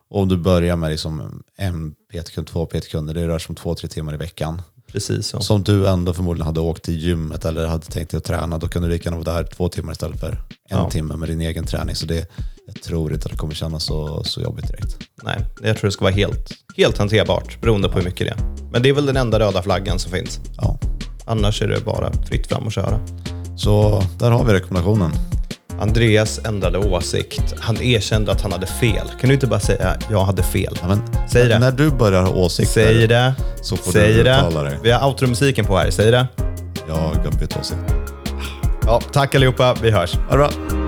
Och 0.10 0.21
om 0.21 0.27
du 0.27 0.38
börjar 0.38 0.75
med 0.75 0.91
liksom 0.91 1.43
en 1.58 1.91
PT-kund, 2.13 2.47
två 2.47 2.65
PT-kunder, 2.65 3.13
det 3.13 3.27
rör 3.27 3.39
sig 3.39 3.49
om 3.49 3.55
två, 3.55 3.75
tre 3.75 3.89
timmar 3.89 4.13
i 4.13 4.17
veckan. 4.17 4.62
Precis 4.88 5.27
så. 5.27 5.39
Som 5.41 5.63
du 5.63 5.88
ändå 5.88 6.13
förmodligen 6.13 6.45
hade 6.45 6.60
åkt 6.60 6.84
till 6.84 6.97
gymmet 6.99 7.45
eller 7.45 7.65
hade 7.67 7.86
tänkt 7.86 8.12
dig 8.12 8.17
att 8.17 8.23
träna, 8.23 8.58
då 8.58 8.67
kan 8.67 8.82
du 8.82 8.89
lika 8.89 9.10
gärna 9.10 9.23
vara 9.23 9.36
där 9.36 9.43
två 9.43 9.69
timmar 9.69 9.91
istället 9.91 10.19
för 10.19 10.32
en 10.32 10.38
Ja. 10.69 10.89
timme 10.89 11.15
med 11.15 11.29
din 11.29 11.41
egen 11.41 11.65
träning. 11.65 11.95
Så 11.95 12.05
det, 12.05 12.27
jag 12.65 12.82
tror 12.82 13.13
inte 13.13 13.25
att 13.25 13.32
det 13.32 13.38
kommer 13.38 13.53
kännas 13.53 13.84
så, 13.84 14.23
så 14.23 14.41
jobbigt 14.41 14.67
direkt. 14.67 14.97
Nej, 15.23 15.45
jag 15.63 15.77
tror 15.77 15.88
det 15.88 15.91
ska 15.91 16.05
vara 16.05 16.13
helt, 16.13 16.49
helt 16.80 16.98
hanterbart, 16.98 17.62
beroende 17.62 17.89
på 17.89 17.98
hur 17.98 18.06
mycket 18.06 18.28
det 18.28 18.34
är. 18.34 18.70
Men 18.72 18.82
det 18.82 18.89
är 18.89 18.94
väl 18.94 19.06
den 19.06 19.18
enda 19.18 19.39
röda 19.39 19.62
flaggan 19.62 20.00
som 20.00 20.12
finns. 20.12 20.39
Ja. 20.58 20.78
Annars 21.26 21.62
är 21.62 21.68
det 21.68 21.86
bara 21.86 22.12
fritt 22.30 22.48
fram 22.48 22.65
och 22.65 22.72
köra. 22.72 23.00
Så 23.58 24.04
där 24.20 24.32
har 24.32 24.44
vi 24.44 24.54
rekommendationen. 24.54 25.12
Andreas 25.80 26.39
ändrade 26.46 26.78
åsikt. 26.78 27.54
Han 27.60 27.82
erkände 27.82 28.32
att 28.32 28.42
han 28.42 28.52
hade 28.52 28.68
fel. 28.68 29.08
Kan 29.20 29.28
du 29.28 29.34
inte 29.34 29.48
bara 29.48 29.60
säga 29.60 29.98
jag 30.12 30.24
hade 30.24 30.44
fel? 30.44 30.78
Ja, 30.82 30.88
men, 30.88 31.02
Säg 31.30 31.48
det. 31.48 31.60
När 31.60 31.72
du 31.72 31.89
börjar 31.89 32.22
ha 32.22 32.30
åsikter, 32.30 32.86
Säg 32.86 33.08
det. 33.08 33.34
Så 33.62 33.78
får 33.78 33.92
Säg 33.92 34.13
du 34.13 34.20
uttala 34.20 34.63
dig. 34.63 34.80
Vi 34.84 34.92
har 34.92 35.08
outromusiken 35.08 35.65
på 35.65 35.78
här. 35.78 35.89
Säg 35.92 36.12
det. 36.12 36.28
jag 36.88 36.96
har 36.96 37.39
bytt 37.39 37.58
åsikt. 37.60 37.80
Ja, 38.86 39.02
tack 39.12 39.36
allihopa. 39.36 39.76
Vi 39.82 39.92
hörs. 39.92 40.13
Ha 40.15 40.32
det 40.32 40.38
bra. 40.38 40.79